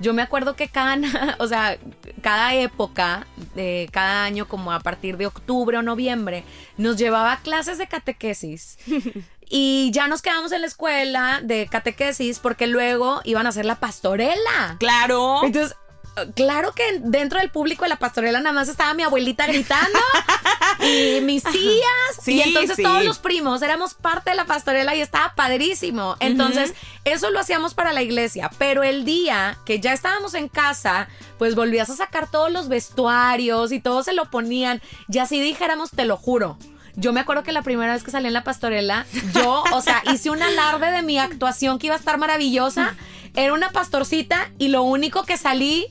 Yo 0.00 0.14
me 0.14 0.22
acuerdo 0.22 0.54
que 0.54 0.68
cada, 0.68 0.96
o 1.38 1.46
sea, 1.48 1.78
cada 2.22 2.54
época, 2.54 3.26
de 3.54 3.88
cada 3.92 4.24
año, 4.24 4.46
como 4.46 4.72
a 4.72 4.80
partir 4.80 5.16
de 5.16 5.26
octubre 5.26 5.76
o 5.76 5.82
noviembre, 5.82 6.44
nos 6.76 6.96
llevaba 6.96 7.38
clases 7.38 7.78
de 7.78 7.86
catequesis. 7.86 8.78
Y 9.50 9.90
ya 9.92 10.08
nos 10.08 10.20
quedamos 10.20 10.52
en 10.52 10.60
la 10.60 10.66
escuela 10.66 11.40
de 11.42 11.68
catequesis 11.70 12.38
porque 12.38 12.66
luego 12.66 13.22
iban 13.24 13.46
a 13.46 13.48
hacer 13.48 13.64
la 13.64 13.76
pastorela. 13.76 14.76
Claro. 14.78 15.40
Entonces, 15.42 15.74
claro 16.34 16.72
que 16.72 17.00
dentro 17.00 17.40
del 17.40 17.50
público 17.50 17.84
de 17.84 17.90
la 17.90 17.96
pastorela 17.96 18.40
nada 18.40 18.52
más 18.52 18.68
estaba 18.68 18.94
mi 18.94 19.02
abuelita 19.02 19.46
gritando 19.46 19.98
y 20.80 21.20
mis 21.20 21.42
tías 21.42 22.26
y 22.26 22.40
entonces 22.40 22.78
todos 22.82 23.04
los 23.04 23.18
primos 23.18 23.62
éramos 23.62 23.94
parte 23.94 24.30
de 24.30 24.36
la 24.36 24.44
pastorela 24.44 24.94
y 24.94 25.00
estaba 25.00 25.34
padrísimo. 25.34 26.16
Entonces, 26.20 26.74
eso 27.04 27.30
lo 27.30 27.40
hacíamos 27.40 27.74
para 27.74 27.92
la 27.92 28.02
iglesia, 28.02 28.50
pero 28.58 28.82
el 28.82 29.04
día 29.04 29.58
que 29.64 29.80
ya 29.80 29.92
estábamos 29.92 30.34
en 30.34 30.48
casa, 30.48 31.08
pues 31.38 31.54
volvías 31.54 31.90
a 31.90 31.96
sacar 31.96 32.30
todos 32.30 32.50
los 32.50 32.68
vestuarios 32.68 33.72
y 33.72 33.80
todos 33.80 34.04
se 34.04 34.12
lo 34.12 34.30
ponían. 34.30 34.80
Y 35.08 35.18
así 35.18 35.40
dijéramos, 35.40 35.90
te 35.90 36.04
lo 36.04 36.16
juro. 36.16 36.58
Yo 36.96 37.12
me 37.12 37.20
acuerdo 37.20 37.44
que 37.44 37.52
la 37.52 37.62
primera 37.62 37.92
vez 37.92 38.02
que 38.02 38.10
salí 38.10 38.26
en 38.26 38.32
la 38.32 38.42
pastorela, 38.42 39.06
yo, 39.32 39.62
o 39.72 39.80
sea, 39.80 40.02
hice 40.12 40.30
un 40.30 40.42
alarde 40.42 40.90
de 40.90 41.02
mi 41.02 41.18
actuación 41.18 41.78
que 41.78 41.86
iba 41.86 41.94
a 41.94 41.98
estar 41.98 42.18
maravillosa. 42.18 42.96
Era 43.34 43.52
una 43.52 43.70
pastorcita 43.70 44.50
y 44.58 44.68
lo 44.68 44.82
único 44.82 45.22
que 45.22 45.36
salí 45.36 45.86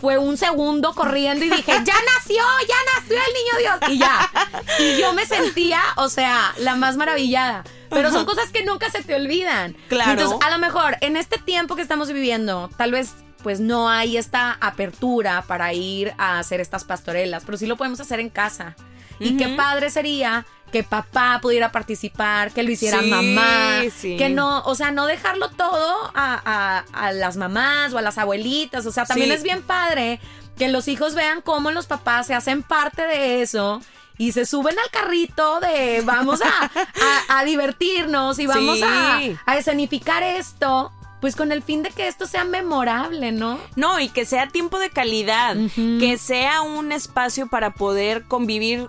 fue 0.00 0.18
un 0.18 0.36
segundo 0.36 0.94
corriendo 0.94 1.44
y 1.44 1.50
dije, 1.50 1.72
ya 1.72 1.94
nació, 2.16 2.42
ya 2.68 2.76
nació 2.96 3.16
el 3.16 3.34
niño 3.34 3.58
Dios. 3.58 3.90
Y 3.90 3.98
ya. 3.98 4.30
Y 4.78 5.00
yo 5.00 5.12
me 5.12 5.26
sentía, 5.26 5.80
o 5.96 6.08
sea, 6.08 6.54
la 6.58 6.74
más 6.74 6.96
maravillada. 6.96 7.64
Pero 7.90 8.10
son 8.10 8.24
cosas 8.24 8.50
que 8.50 8.64
nunca 8.64 8.90
se 8.90 9.02
te 9.02 9.14
olvidan. 9.14 9.76
Claro. 9.88 10.12
Entonces, 10.12 10.38
a 10.46 10.50
lo 10.50 10.58
mejor 10.58 10.96
en 11.00 11.16
este 11.16 11.38
tiempo 11.38 11.76
que 11.76 11.82
estamos 11.82 12.10
viviendo, 12.12 12.70
tal 12.76 12.92
vez 12.92 13.14
pues 13.42 13.58
no 13.60 13.88
hay 13.88 14.16
esta 14.16 14.58
apertura 14.60 15.42
para 15.46 15.72
ir 15.72 16.12
a 16.18 16.38
hacer 16.38 16.60
estas 16.60 16.84
pastorelas, 16.84 17.42
pero 17.44 17.56
sí 17.56 17.66
lo 17.66 17.76
podemos 17.76 18.00
hacer 18.00 18.20
en 18.20 18.28
casa. 18.28 18.76
Y 19.18 19.36
qué 19.36 19.48
padre 19.48 19.90
sería 19.90 20.46
que 20.70 20.82
papá 20.82 21.38
pudiera 21.42 21.72
participar, 21.72 22.52
que 22.52 22.62
lo 22.62 22.70
hiciera 22.70 23.02
mamá, 23.02 23.82
que 24.00 24.28
no, 24.28 24.62
o 24.62 24.74
sea, 24.74 24.90
no 24.90 25.06
dejarlo 25.06 25.50
todo 25.50 26.10
a, 26.14 26.84
las 27.12 27.36
mamás 27.36 27.92
o 27.92 27.98
a 27.98 28.02
las 28.02 28.18
abuelitas, 28.18 28.86
o 28.86 28.92
sea, 28.92 29.04
también 29.04 29.32
es 29.32 29.42
bien 29.42 29.62
padre 29.62 30.20
que 30.56 30.68
los 30.68 30.88
hijos 30.88 31.14
vean 31.14 31.40
cómo 31.40 31.70
los 31.70 31.86
papás 31.86 32.26
se 32.26 32.34
hacen 32.34 32.62
parte 32.62 33.02
de 33.02 33.42
eso 33.42 33.80
y 34.18 34.32
se 34.32 34.44
suben 34.44 34.78
al 34.78 34.90
carrito 34.90 35.60
de 35.60 36.02
vamos 36.04 36.40
a, 36.42 37.44
divertirnos 37.44 38.38
y 38.38 38.46
vamos 38.46 38.78
a, 38.82 39.20
escenificar 39.56 40.22
esto 40.22 40.92
pues 41.22 41.36
con 41.36 41.52
el 41.52 41.62
fin 41.62 41.82
de 41.82 41.90
que 41.90 42.08
esto 42.08 42.26
sea 42.26 42.44
memorable, 42.44 43.32
¿no? 43.32 43.58
No, 43.76 44.00
y 44.00 44.08
que 44.08 44.24
sea 44.24 44.48
tiempo 44.48 44.78
de 44.78 44.88
calidad, 44.90 45.54
que 45.74 46.16
sea 46.18 46.62
un 46.62 46.92
espacio 46.92 47.48
para 47.48 47.72
poder 47.72 48.24
convivir 48.24 48.88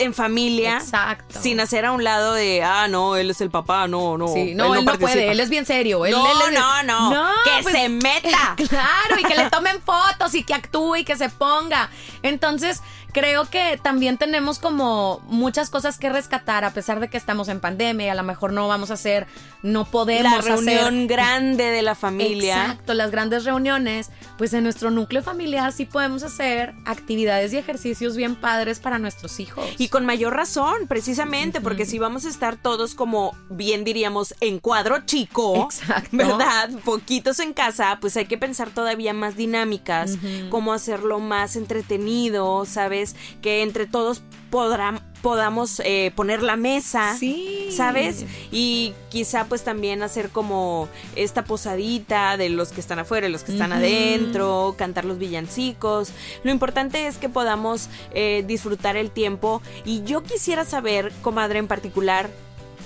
en 0.00 0.14
familia. 0.14 0.78
Exacto. 0.78 1.40
Sin 1.40 1.60
hacer 1.60 1.84
a 1.84 1.92
un 1.92 2.02
lado 2.02 2.32
de, 2.32 2.62
ah, 2.62 2.88
no, 2.88 3.16
él 3.16 3.30
es 3.30 3.40
el 3.40 3.50
papá, 3.50 3.86
no, 3.86 4.18
no. 4.18 4.28
Sí, 4.28 4.54
no, 4.54 4.74
él 4.74 4.84
no, 4.84 4.98
puede, 4.98 5.30
él 5.30 5.38
es 5.40 5.50
bien 5.50 5.66
serio. 5.66 6.04
Él, 6.06 6.12
no, 6.12 6.82
no, 6.82 7.10
no, 7.10 7.30
Que 7.44 7.62
pues, 7.62 7.74
se 7.74 7.88
meta. 7.88 8.56
claro, 8.68 9.20
y 9.20 9.22
que 9.24 9.36
le 9.36 9.50
tomen 9.50 9.80
fotos 9.82 10.34
y 10.34 10.42
que 10.42 10.54
actúe 10.54 10.96
y 10.96 11.04
que 11.04 11.16
se 11.16 11.28
ponga. 11.28 11.90
Entonces, 12.22 12.82
creo 13.12 13.48
que 13.48 13.78
también 13.82 14.18
tenemos 14.18 14.58
como 14.58 15.20
muchas 15.26 15.70
cosas 15.70 15.98
que 15.98 16.08
rescatar 16.08 16.64
a 16.64 16.72
pesar 16.72 17.00
de 17.00 17.08
que 17.08 17.16
estamos 17.16 17.48
en 17.48 17.60
pandemia 17.60 18.06
y 18.06 18.08
a 18.08 18.14
lo 18.14 18.22
mejor 18.22 18.52
no 18.52 18.68
vamos 18.68 18.90
a 18.90 18.94
hacer, 18.94 19.26
no 19.62 19.84
podemos 19.84 20.44
la 20.44 20.56
reunión 20.56 21.06
grande 21.06 21.64
de 21.64 21.82
la 21.82 21.94
familia. 21.94 22.62
Exacto, 22.62 22.94
las 22.94 23.10
grandes 23.10 23.44
reuniones, 23.44 24.10
pues 24.38 24.52
en 24.52 24.64
nuestro 24.64 24.90
núcleo 24.90 25.22
familiar 25.22 25.72
sí 25.72 25.84
podemos 25.84 26.22
hacer 26.22 26.74
actividades 26.84 27.52
y 27.52 27.58
ejercicios 27.58 28.16
bien 28.16 28.36
padres 28.36 28.80
para 28.80 28.98
nuestros 28.98 29.40
hijos. 29.40 29.64
Y 29.78 29.88
con 29.88 30.06
mayor 30.06 30.34
razón, 30.34 30.86
precisamente, 30.88 31.60
porque 31.60 31.86
si 31.86 31.98
vamos 31.98 32.24
a 32.24 32.28
estar 32.28 32.56
todos 32.56 32.94
como 32.94 33.36
bien 33.48 33.84
diríamos 33.84 34.34
en 34.40 34.58
cuadro 34.58 35.04
chico, 35.06 35.68
¿verdad? 36.12 36.70
Poquitos 36.84 37.40
en 37.40 37.52
casa, 37.52 37.98
pues 38.00 38.16
hay 38.16 38.26
que 38.26 38.38
pensar 38.38 38.70
todavía 38.70 39.12
más 39.12 39.36
dinámicas, 39.36 40.18
cómo 40.50 40.72
hacerlo 40.72 41.20
más 41.20 41.56
entretenido, 41.56 42.64
¿sabes? 42.64 42.99
¿Sabes? 43.00 43.16
Que 43.42 43.62
entre 43.62 43.86
todos 43.86 44.22
podrán, 44.50 45.00
podamos 45.22 45.80
eh, 45.84 46.12
poner 46.16 46.42
la 46.42 46.56
mesa, 46.56 47.16
Sí. 47.16 47.68
¿sabes? 47.70 48.24
Y 48.50 48.94
quizá 49.10 49.44
pues 49.44 49.62
también 49.62 50.02
hacer 50.02 50.30
como 50.30 50.88
esta 51.14 51.44
posadita 51.44 52.36
de 52.36 52.48
los 52.48 52.70
que 52.72 52.80
están 52.80 52.98
afuera 52.98 53.28
y 53.28 53.30
los 53.32 53.44
que 53.44 53.52
están 53.52 53.72
adentro, 53.72 54.74
cantar 54.76 55.04
los 55.04 55.18
villancicos. 55.18 56.10
Lo 56.42 56.50
importante 56.50 57.06
es 57.06 57.16
que 57.18 57.28
podamos 57.28 57.88
eh, 58.12 58.44
disfrutar 58.46 58.96
el 58.96 59.10
tiempo 59.10 59.62
y 59.84 60.02
yo 60.04 60.22
quisiera 60.22 60.64
saber, 60.64 61.12
comadre 61.22 61.58
en 61.60 61.68
particular, 61.68 62.28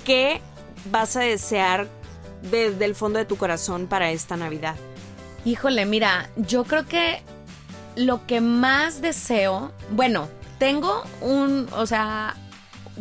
qué 0.05 0.39
vas 0.91 1.15
a 1.15 1.21
desear 1.21 1.87
desde 2.51 2.85
el 2.85 2.93
fondo 2.93 3.17
de 3.17 3.25
tu 3.25 3.37
corazón 3.37 3.87
para 3.87 4.11
esta 4.11 4.37
Navidad. 4.37 4.75
Híjole, 5.45 5.85
mira, 5.85 6.29
yo 6.35 6.63
creo 6.63 6.85
que 6.85 7.21
lo 7.95 8.25
que 8.25 8.41
más 8.41 9.01
deseo, 9.01 9.71
bueno, 9.91 10.27
tengo 10.57 11.03
un, 11.21 11.67
o 11.73 11.85
sea, 11.85 12.35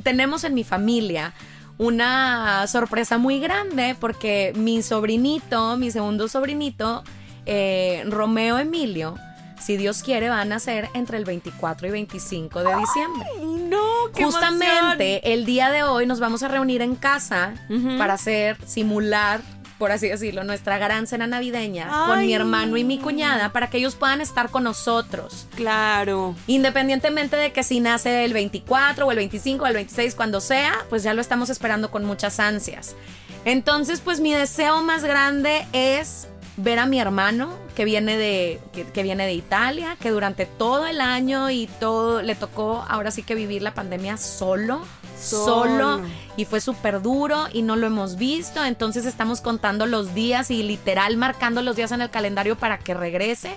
tenemos 0.02 0.44
en 0.44 0.54
mi 0.54 0.64
familia 0.64 1.34
una 1.78 2.66
sorpresa 2.66 3.18
muy 3.18 3.40
grande 3.40 3.96
porque 3.98 4.52
mi 4.56 4.82
sobrinito, 4.82 5.76
mi 5.76 5.90
segundo 5.90 6.28
sobrinito, 6.28 7.02
eh, 7.46 8.04
Romeo 8.08 8.58
Emilio, 8.58 9.16
si 9.60 9.76
Dios 9.76 10.02
quiere, 10.02 10.28
van 10.28 10.52
a 10.52 10.58
ser 10.58 10.88
entre 10.94 11.16
el 11.16 11.24
24 11.24 11.88
y 11.88 11.90
25 11.90 12.62
de 12.62 12.76
diciembre. 12.76 13.26
No, 13.68 13.82
Justamente 14.14 15.32
el 15.32 15.46
día 15.46 15.70
de 15.70 15.82
hoy 15.82 16.06
nos 16.06 16.20
vamos 16.20 16.42
a 16.42 16.48
reunir 16.48 16.82
en 16.82 16.94
casa 16.96 17.54
para 17.98 18.14
hacer, 18.14 18.58
simular, 18.66 19.40
por 19.84 19.92
así 19.92 20.08
decirlo, 20.08 20.44
nuestra 20.44 20.78
gran 20.78 21.06
cena 21.06 21.26
navideña 21.26 22.06
con 22.06 22.20
mi 22.20 22.32
hermano 22.32 22.78
y 22.78 22.84
mi 22.84 22.98
cuñada 22.98 23.52
para 23.52 23.68
que 23.68 23.76
ellos 23.76 23.96
puedan 23.96 24.22
estar 24.22 24.48
con 24.48 24.64
nosotros. 24.64 25.46
Claro. 25.56 26.34
Independientemente 26.46 27.36
de 27.36 27.52
que 27.52 27.62
si 27.62 27.80
nace 27.80 28.24
el 28.24 28.32
24 28.32 29.06
o 29.06 29.10
el 29.10 29.18
25 29.18 29.62
o 29.62 29.66
el 29.66 29.74
26, 29.74 30.14
cuando 30.14 30.40
sea, 30.40 30.72
pues 30.88 31.02
ya 31.02 31.12
lo 31.12 31.20
estamos 31.20 31.50
esperando 31.50 31.90
con 31.90 32.02
muchas 32.02 32.40
ansias. 32.40 32.96
Entonces, 33.44 34.00
pues 34.00 34.20
mi 34.20 34.32
deseo 34.32 34.80
más 34.80 35.04
grande 35.04 35.66
es 35.74 36.28
ver 36.56 36.78
a 36.78 36.86
mi 36.86 36.98
hermano 36.98 37.52
que 37.76 37.84
viene 37.84 38.16
de 38.16 38.62
que, 38.72 38.84
que 38.84 39.02
viene 39.02 39.26
de 39.26 39.34
Italia, 39.34 39.98
que 40.00 40.08
durante 40.08 40.46
todo 40.46 40.86
el 40.86 41.02
año 41.02 41.50
y 41.50 41.66
todo 41.78 42.22
le 42.22 42.34
tocó 42.34 42.86
ahora 42.88 43.10
sí 43.10 43.22
que 43.22 43.34
vivir 43.34 43.60
la 43.60 43.74
pandemia 43.74 44.16
solo, 44.16 44.80
solo, 45.18 46.00
y 46.36 46.44
fue 46.44 46.60
súper 46.60 47.02
duro 47.02 47.46
y 47.52 47.62
no 47.62 47.76
lo 47.76 47.86
hemos 47.86 48.16
visto, 48.16 48.64
entonces 48.64 49.06
estamos 49.06 49.40
contando 49.40 49.86
los 49.86 50.14
días 50.14 50.50
y 50.50 50.62
literal 50.62 51.16
marcando 51.16 51.62
los 51.62 51.76
días 51.76 51.92
en 51.92 52.02
el 52.02 52.10
calendario 52.10 52.56
para 52.56 52.78
que 52.78 52.94
regrese, 52.94 53.56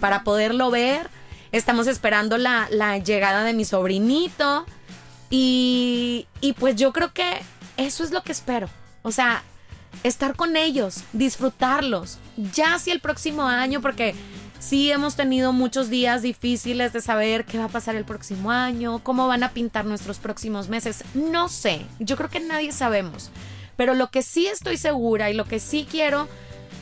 para 0.00 0.22
poderlo 0.22 0.70
ver. 0.70 1.08
Estamos 1.52 1.86
esperando 1.86 2.36
la, 2.36 2.66
la 2.70 2.98
llegada 2.98 3.44
de 3.44 3.52
mi 3.52 3.64
sobrinito 3.64 4.66
y, 5.30 6.26
y 6.40 6.52
pues 6.54 6.76
yo 6.76 6.92
creo 6.92 7.12
que 7.12 7.42
eso 7.76 8.02
es 8.02 8.10
lo 8.10 8.22
que 8.22 8.32
espero. 8.32 8.68
O 9.02 9.12
sea, 9.12 9.42
estar 10.02 10.34
con 10.34 10.56
ellos, 10.56 11.02
disfrutarlos. 11.12 12.18
Ya 12.52 12.78
si 12.78 12.90
el 12.90 13.00
próximo 13.00 13.44
año, 13.44 13.80
porque 13.80 14.14
sí 14.64 14.90
hemos 14.90 15.14
tenido 15.14 15.52
muchos 15.52 15.90
días 15.90 16.22
difíciles 16.22 16.92
de 16.92 17.02
saber 17.02 17.44
qué 17.44 17.58
va 17.58 17.64
a 17.64 17.68
pasar 17.68 17.96
el 17.96 18.04
próximo 18.04 18.50
año, 18.50 19.00
cómo 19.02 19.28
van 19.28 19.42
a 19.42 19.50
pintar 19.50 19.84
nuestros 19.84 20.18
próximos 20.18 20.68
meses. 20.68 21.04
No 21.12 21.48
sé, 21.48 21.84
yo 21.98 22.16
creo 22.16 22.30
que 22.30 22.40
nadie 22.40 22.72
sabemos. 22.72 23.30
Pero 23.76 23.94
lo 23.94 24.10
que 24.10 24.22
sí 24.22 24.46
estoy 24.46 24.76
segura 24.78 25.30
y 25.30 25.34
lo 25.34 25.44
que 25.44 25.60
sí 25.60 25.86
quiero 25.90 26.28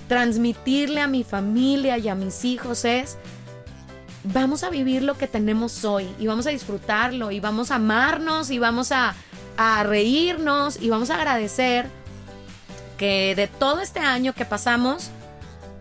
transmitirle 0.09 1.01
a 1.01 1.09
mi 1.09 1.25
familia 1.25 1.99
y 1.99 2.09
a 2.09 2.14
mis 2.14 2.45
hijos 2.45 2.85
es 2.85 3.16
vamos 4.25 4.62
a 4.62 4.71
vivir 4.71 5.03
lo 5.03 5.18
que 5.18 5.27
tenemos 5.27 5.85
hoy 5.85 6.07
y 6.21 6.27
vamos 6.27 6.47
a 6.47 6.51
disfrutarlo 6.51 7.33
y 7.33 7.40
vamos 7.40 7.71
a 7.71 7.77
amarnos 7.77 8.51
y 8.51 8.59
vamos 8.59 8.92
a, 8.92 9.14
a 9.57 9.83
reírnos 9.83 10.81
y 10.81 10.90
vamos 10.90 11.11
a 11.11 11.16
agradecer 11.16 11.87
que 12.97 13.35
de 13.35 13.49
todo 13.49 13.81
este 13.81 13.99
año 13.99 14.35
que 14.35 14.45
pasamos, 14.45 15.11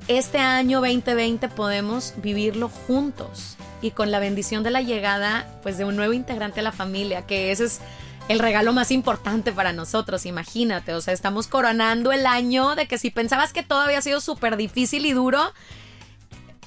este 0.07 0.39
año 0.39 0.79
2020 0.79 1.47
podemos 1.49 2.13
vivirlo 2.17 2.69
juntos 2.69 3.57
y 3.81 3.91
con 3.91 4.11
la 4.11 4.19
bendición 4.19 4.63
de 4.63 4.71
la 4.71 4.81
llegada 4.81 5.47
pues 5.63 5.77
de 5.77 5.85
un 5.85 5.95
nuevo 5.95 6.13
integrante 6.13 6.59
a 6.59 6.63
la 6.63 6.71
familia, 6.71 7.25
que 7.25 7.51
ese 7.51 7.65
es 7.65 7.81
el 8.27 8.39
regalo 8.39 8.71
más 8.73 8.91
importante 8.91 9.51
para 9.51 9.73
nosotros, 9.73 10.25
imagínate, 10.25 10.93
o 10.93 11.01
sea, 11.01 11.13
estamos 11.13 11.47
coronando 11.47 12.11
el 12.11 12.25
año 12.25 12.75
de 12.75 12.87
que 12.87 12.97
si 12.97 13.09
pensabas 13.09 13.51
que 13.51 13.63
todo 13.63 13.81
había 13.81 14.01
sido 14.01 14.21
súper 14.21 14.57
difícil 14.57 15.05
y 15.05 15.13
duro, 15.13 15.53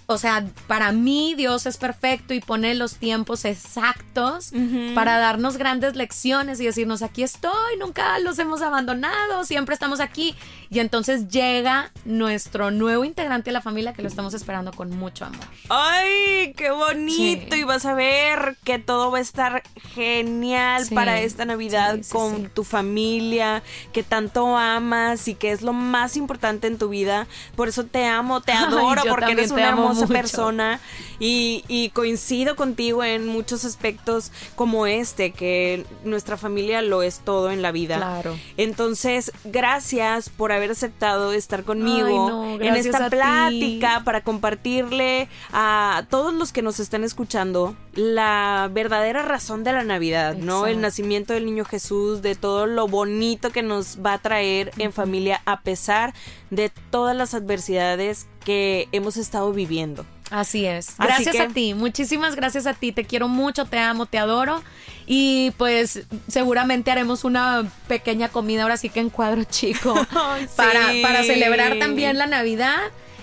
o 0.06 0.18
sea, 0.18 0.44
para 0.66 0.92
mí 0.92 1.34
Dios 1.34 1.64
es 1.64 1.78
perfecto 1.78 2.34
y 2.34 2.40
pone 2.40 2.74
los 2.74 2.96
tiempos 2.96 3.44
exactos 3.44 4.52
para 4.94 5.18
darnos 5.18 5.56
grandes 5.56 5.96
lecciones 5.96 6.60
y 6.60 6.66
decirnos, 6.66 7.02
aquí 7.02 7.22
estoy, 7.22 7.76
nunca 7.78 8.18
los 8.18 8.38
hemos 8.38 8.60
abandonado, 8.60 9.44
siempre 9.44 9.72
estamos 9.72 10.00
aquí. 10.00 10.34
Y 10.68 10.80
entonces 10.80 11.28
llega 11.28 11.92
nuestro 12.04 12.70
nuevo 12.70 13.04
integrante 13.04 13.50
de 13.50 13.52
la 13.52 13.60
familia 13.62 13.94
que 13.94 14.02
lo 14.02 14.08
estamos 14.08 14.34
esperando 14.34 14.72
con 14.72 14.90
mucho 14.90 15.24
amor. 15.24 15.46
¡Ay, 15.70 16.52
qué 16.54 16.70
bonito! 16.70 17.54
Sí. 17.54 17.60
Y 17.60 17.64
vas 17.64 17.86
a 17.86 17.94
ver 17.94 18.56
que 18.64 18.78
todo 18.78 19.10
va 19.10 19.18
a 19.18 19.20
estar 19.20 19.62
genial 19.94 20.84
Sí, 20.84 20.94
para 20.94 21.20
esta 21.20 21.44
Navidad 21.44 21.98
sí, 22.02 22.10
con 22.12 22.50
tu 22.50 22.64
familia, 22.64 23.62
que 23.92 24.02
tanto 24.02 24.56
amas 24.56 25.28
y 25.28 25.34
que 25.34 25.52
es 25.52 25.62
lo 25.62 25.72
más 25.72 26.16
importante 26.16 26.66
en 26.66 26.76
tu 26.76 26.88
vida. 26.88 27.26
Por 27.56 27.68
eso 27.68 27.84
te 27.84 28.06
amo, 28.06 28.40
te 28.40 28.52
adoro, 28.52 29.02
porque 29.08 29.32
eres 29.32 29.50
una 29.50 29.74
hermosa 29.94 30.06
mucho. 30.06 30.12
persona 30.12 30.80
y, 31.18 31.64
y 31.68 31.90
coincido 31.90 32.56
contigo 32.56 33.04
en 33.04 33.26
muchos 33.26 33.64
aspectos 33.64 34.32
como 34.56 34.86
este, 34.86 35.32
que 35.32 35.84
nuestra 36.04 36.36
familia 36.36 36.82
lo 36.82 37.02
es 37.02 37.20
todo 37.20 37.50
en 37.50 37.62
la 37.62 37.72
vida. 37.72 37.96
Claro. 37.96 38.36
Entonces, 38.56 39.32
gracias 39.44 40.28
por 40.28 40.52
haber 40.52 40.70
aceptado 40.72 41.32
estar 41.32 41.64
conmigo 41.64 42.06
Ay, 42.06 42.14
no, 42.14 42.60
en 42.60 42.76
esta 42.76 43.10
ti. 43.10 43.16
plática 43.16 44.02
para 44.04 44.22
compartirle 44.22 45.28
a 45.52 46.04
todos 46.10 46.34
los 46.34 46.52
que 46.52 46.62
nos 46.62 46.80
están 46.80 47.04
escuchando 47.04 47.76
la 47.94 48.68
verdadera 48.72 49.22
razón 49.22 49.64
de 49.64 49.72
la 49.72 49.84
Navidad, 49.84 50.36
¿no? 50.36 50.66
El 50.66 50.80
nacimiento 50.80 51.32
del 51.32 51.44
niño 51.46 51.64
Jesús, 51.64 52.22
de 52.22 52.34
todo 52.34 52.66
lo 52.66 52.88
bonito 52.88 53.50
que 53.50 53.62
nos 53.62 53.98
va 54.04 54.14
a 54.14 54.18
traer 54.18 54.72
en 54.78 54.92
familia 54.92 55.42
a 55.44 55.60
pesar 55.62 56.14
de 56.50 56.70
todas 56.90 57.16
las 57.16 57.34
adversidades 57.34 58.26
que 58.44 58.88
hemos 58.92 59.16
estado 59.16 59.52
viviendo. 59.52 60.04
Así 60.30 60.64
es. 60.66 60.88
Así 60.98 61.06
Gracias 61.24 61.36
que- 61.36 61.42
a 61.42 61.48
ti, 61.48 61.74
muchísimas 61.74 62.34
gracias 62.34 62.66
a 62.66 62.74
ti. 62.74 62.92
Te 62.92 63.04
quiero 63.04 63.28
mucho, 63.28 63.64
te 63.66 63.78
amo, 63.78 64.06
te 64.06 64.18
adoro. 64.18 64.62
Y 65.06 65.50
pues 65.58 66.02
seguramente 66.28 66.90
haremos 66.90 67.24
una 67.24 67.70
pequeña 67.88 68.28
comida 68.30 68.62
ahora 68.62 68.76
sí 68.76 68.88
que 68.88 69.00
en 69.00 69.10
cuadro 69.10 69.44
chico 69.50 69.94
Ay, 70.14 70.46
para, 70.56 70.92
sí. 70.92 71.02
para 71.02 71.22
celebrar 71.24 71.78
también 71.78 72.16
la 72.18 72.26
Navidad. 72.26 72.78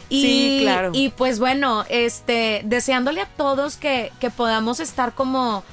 Y, 0.10 0.22
Sí, 0.22 0.60
claro. 0.64 0.92
y 0.94 1.10
pues 1.10 1.40
bueno, 1.40 1.86
este, 1.90 2.62
deseándole 2.66 3.22
a 3.22 3.26
todos 3.28 3.78
que, 3.78 4.12
que 4.20 4.30
podamos 4.30 4.80
estar 4.82 5.14
como 5.16 5.64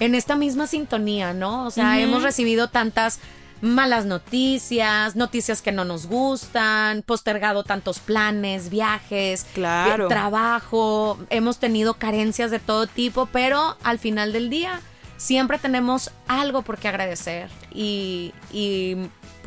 en 0.00 0.14
esta 0.14 0.36
misma 0.36 0.66
sintonía, 0.66 1.32
¿no? 1.32 1.64
O 1.64 1.70
sea, 1.70 1.98
hemos 1.98 2.22
recibido 2.22 2.68
tantas 2.68 3.18
malas 3.62 4.04
noticias, 4.04 5.16
noticias 5.16 5.62
que 5.62 5.72
no 5.72 5.84
nos 5.84 6.06
gustan, 6.06 7.02
postergado 7.02 7.64
tantos 7.64 7.98
planes, 8.00 8.70
viajes, 8.70 9.46
Claro. 9.54 10.06
eh, 10.06 10.08
trabajo, 10.08 11.18
hemos 11.30 11.58
tenido 11.58 11.94
carencias 11.94 12.50
de 12.50 12.58
todo 12.58 12.86
tipo, 12.86 13.26
pero 13.26 13.76
al 13.82 13.98
final 13.98 14.32
del 14.32 14.50
día 14.50 14.80
siempre 15.16 15.58
tenemos 15.58 16.10
algo 16.28 16.62
por 16.62 16.76
qué 16.78 16.88
agradecer 16.88 17.48
y, 17.72 18.32
y 18.52 18.96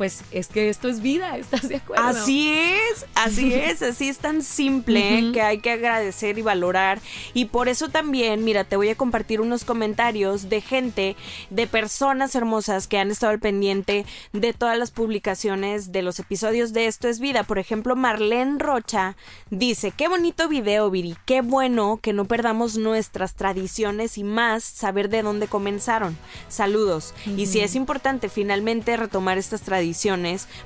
pues 0.00 0.22
es 0.30 0.48
que 0.48 0.70
esto 0.70 0.88
es 0.88 1.02
vida, 1.02 1.36
¿estás 1.36 1.68
de 1.68 1.76
acuerdo? 1.76 2.06
Así 2.06 2.50
es, 2.50 3.04
así 3.14 3.52
es, 3.52 3.82
así 3.82 4.08
es 4.08 4.16
tan 4.16 4.42
simple 4.42 5.30
que 5.34 5.42
hay 5.42 5.58
que 5.58 5.72
agradecer 5.72 6.38
y 6.38 6.42
valorar. 6.42 7.02
Y 7.34 7.44
por 7.44 7.68
eso 7.68 7.90
también, 7.90 8.42
mira, 8.42 8.64
te 8.64 8.76
voy 8.76 8.88
a 8.88 8.94
compartir 8.94 9.42
unos 9.42 9.64
comentarios 9.64 10.48
de 10.48 10.62
gente, 10.62 11.16
de 11.50 11.66
personas 11.66 12.34
hermosas 12.34 12.86
que 12.86 12.96
han 12.96 13.10
estado 13.10 13.32
al 13.32 13.40
pendiente 13.40 14.06
de 14.32 14.54
todas 14.54 14.78
las 14.78 14.90
publicaciones 14.90 15.92
de 15.92 16.00
los 16.00 16.18
episodios 16.18 16.72
de 16.72 16.86
Esto 16.86 17.06
es 17.06 17.20
Vida. 17.20 17.42
Por 17.42 17.58
ejemplo, 17.58 17.94
Marlene 17.94 18.58
Rocha 18.58 19.18
dice, 19.50 19.90
qué 19.94 20.08
bonito 20.08 20.48
video, 20.48 20.88
Viri, 20.88 21.14
qué 21.26 21.42
bueno 21.42 21.98
que 22.00 22.14
no 22.14 22.24
perdamos 22.24 22.78
nuestras 22.78 23.34
tradiciones 23.34 24.16
y 24.16 24.24
más 24.24 24.64
saber 24.64 25.10
de 25.10 25.20
dónde 25.20 25.46
comenzaron. 25.46 26.16
Saludos. 26.48 27.12
Y 27.36 27.48
si 27.48 27.60
es 27.60 27.74
importante 27.74 28.30
finalmente 28.30 28.96
retomar 28.96 29.36
estas 29.36 29.60
tradiciones 29.60 29.89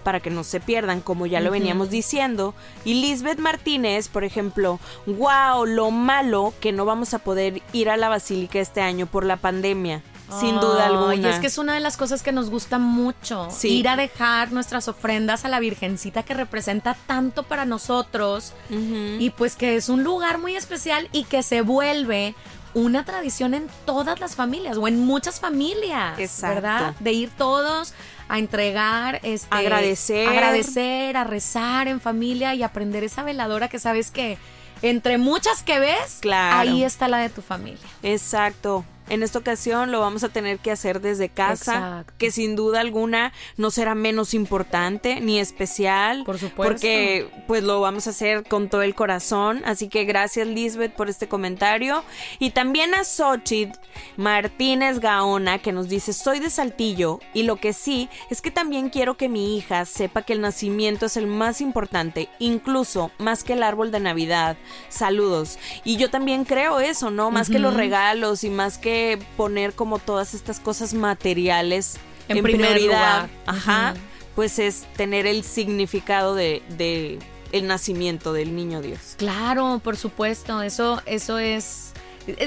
para 0.03 0.21
que 0.21 0.31
no 0.31 0.45
se 0.45 0.61
pierdan, 0.61 1.01
como 1.01 1.27
ya 1.27 1.41
lo 1.41 1.51
veníamos 1.51 1.91
diciendo. 1.91 2.55
Y 2.85 2.95
Lisbeth 2.95 3.39
Martínez, 3.39 4.09
por 4.09 4.25
ejemplo, 4.25 4.79
wow, 5.07 5.67
lo 5.67 5.91
malo 5.91 6.53
que 6.61 6.73
no 6.73 6.85
vamos 6.85 7.15
a 7.15 7.19
poder 7.19 7.63
ir 7.73 7.91
a 7.91 7.97
la 7.97 8.09
basílica 8.09 8.59
este 8.59 8.81
año 8.81 9.07
por 9.07 9.25
la 9.25 9.37
pandemia. 9.37 10.03
Sin 10.41 10.59
duda 10.59 10.87
alguna. 10.87 11.15
Y 11.15 11.25
es 11.27 11.39
que 11.39 11.47
es 11.47 11.59
una 11.59 11.75
de 11.75 11.81
las 11.81 11.97
cosas 11.97 12.23
que 12.23 12.33
nos 12.33 12.51
gusta 12.51 12.79
mucho. 12.79 13.49
Sí. 13.51 13.69
Ir 13.69 13.89
a 13.89 13.97
dejar 13.97 14.53
nuestras 14.53 14.89
ofrendas 14.89 15.45
a 15.45 15.49
la 15.49 15.61
Virgencita 15.61 16.23
que 16.23 16.35
representa 16.35 16.97
tanto 17.07 17.43
para 17.43 17.65
nosotros. 17.65 18.53
Y 18.71 19.31
pues 19.31 19.55
que 19.55 19.77
es 19.77 19.89
un 19.89 20.03
lugar 20.03 20.39
muy 20.39 20.57
especial 20.57 21.09
y 21.13 21.25
que 21.25 21.43
se 21.43 21.61
vuelve 21.61 22.35
una 22.75 23.05
tradición 23.05 23.55
en 23.55 23.69
todas 23.85 24.19
las 24.19 24.35
familias 24.35 24.77
o 24.77 24.89
en 24.89 24.99
muchas 24.99 25.39
familias, 25.39 26.19
Exacto. 26.19 26.55
¿verdad? 26.57 26.95
De 26.99 27.13
ir 27.13 27.31
todos 27.31 27.95
a 28.29 28.39
entregar, 28.39 29.21
este, 29.23 29.49
Agradecer. 29.55 30.29
agradecer, 30.29 31.17
a 31.17 31.25
rezar 31.25 31.89
en 31.89 32.01
familia 32.01 32.55
y 32.55 32.63
aprender 32.63 33.05
esa 33.05 33.23
veladora 33.23 33.69
que 33.69 33.79
sabes 33.79 34.11
que 34.11 34.39
entre 34.83 35.19
muchas 35.19 35.63
que 35.63 35.79
ves, 35.79 36.19
Claro. 36.21 36.59
ahí 36.71 36.85
está 36.85 37.09
la 37.09 37.19
de 37.19 37.29
tu 37.31 37.43
familia. 37.43 37.87
Exacto. 38.03 38.85
En 39.09 39.23
esta 39.23 39.39
ocasión 39.39 39.93
lo 39.93 40.01
vamos 40.01 40.25
a 40.25 40.31
tener 40.31 40.59
que 40.59 40.71
hacer 40.71 41.01
desde 41.01 41.29
casa, 41.29 41.75
Exacto. 41.75 42.15
que 42.19 42.31
sin 42.31 42.57
duda 42.57 42.81
alguna 42.81 43.33
no 43.57 43.71
será 43.71 43.95
menos 43.95 44.33
importante 44.33 45.21
ni 45.21 45.39
especial. 45.39 46.25
Por 46.25 46.39
supuesto. 46.39 46.73
Porque 46.73 47.29
pues 47.47 47.63
lo 47.63 47.81
vamos 47.81 48.07
a 48.07 48.11
hacer 48.11 48.45
con 48.45 48.71
todo 48.71 48.83
el 48.83 48.95
corazón. 48.95 49.63
Así 49.67 49.89
que 49.89 50.05
gracias 50.05 50.47
Lisbeth 50.47 50.95
por 50.95 51.11
este 51.11 51.29
comentario. 51.29 52.03
Y 52.39 52.51
también 52.51 52.95
a 52.95 53.05
Xochitl 53.05 53.79
Martínez 54.17 55.01
Gaona 55.01 55.59
que 55.59 55.73
nos 55.73 55.89
dice, 55.89 56.13
soy 56.13 56.41
de 56.41 56.49
Saltillo 56.49 57.21
y 57.35 57.43
lo 57.43 57.57
que 57.57 57.73
sí 57.73 58.09
es 58.31 58.41
que 58.41 58.51
también 58.51 58.89
quiero 58.89 59.17
que 59.17 59.29
mi 59.29 59.57
hija 59.57 59.85
sepa 59.85 60.23
que 60.23 60.33
el 60.33 60.41
nacimiento 60.41 61.07
es 61.07 61.17
el 61.17 61.27
más 61.27 61.61
importante, 61.61 62.29
incluso 62.39 63.11
más 63.19 63.45
que 63.45 63.53
el 63.53 63.63
árbol 63.63 63.91
de 63.91 64.01
Navidad. 64.01 64.57
Saludos. 64.89 65.59
Y 65.85 65.97
yo 65.97 66.09
también 66.11 66.45
creo 66.45 66.81
eso, 66.81 67.11
¿no? 67.11 67.31
Más 67.31 67.51
que 67.51 67.59
los 67.59 67.75
regalos 67.75 68.45
y 68.45 68.51
más 68.51 68.79
que 68.79 68.94
poner 69.37 69.73
como 69.75 69.99
todas 69.99 70.35
estas 70.35 70.61
cosas 70.61 70.95
materiales 70.95 71.97
En 72.29 72.39
en, 72.39 72.43
primer 72.45 72.73
prioridad. 72.73 73.23
lugar. 73.23 73.31
Ajá. 73.47 73.95
Pues 74.35 74.59
es 74.59 74.85
tener 74.97 75.27
el 75.27 75.45
significado 75.45 76.35
de, 76.35 76.63
de 76.77 77.19
el 77.53 77.67
nacimiento 77.69 78.33
del 78.33 78.57
niño 78.57 78.83
Dios. 78.83 79.15
Claro, 79.17 79.81
por 79.85 79.97
supuesto, 79.97 80.61
eso, 80.61 81.01
eso 81.07 81.39
es, 81.39 81.93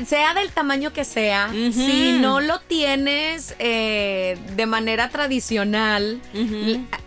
sea 0.05 0.33
del 0.33 0.49
tamaño 0.51 0.91
que 0.91 1.05
sea, 1.05 1.49
si 1.51 2.17
no 2.19 2.41
lo 2.41 2.59
tienes 2.59 3.55
eh, 3.59 4.37
de 4.57 4.65
manera 4.65 5.09
tradicional, 5.09 6.19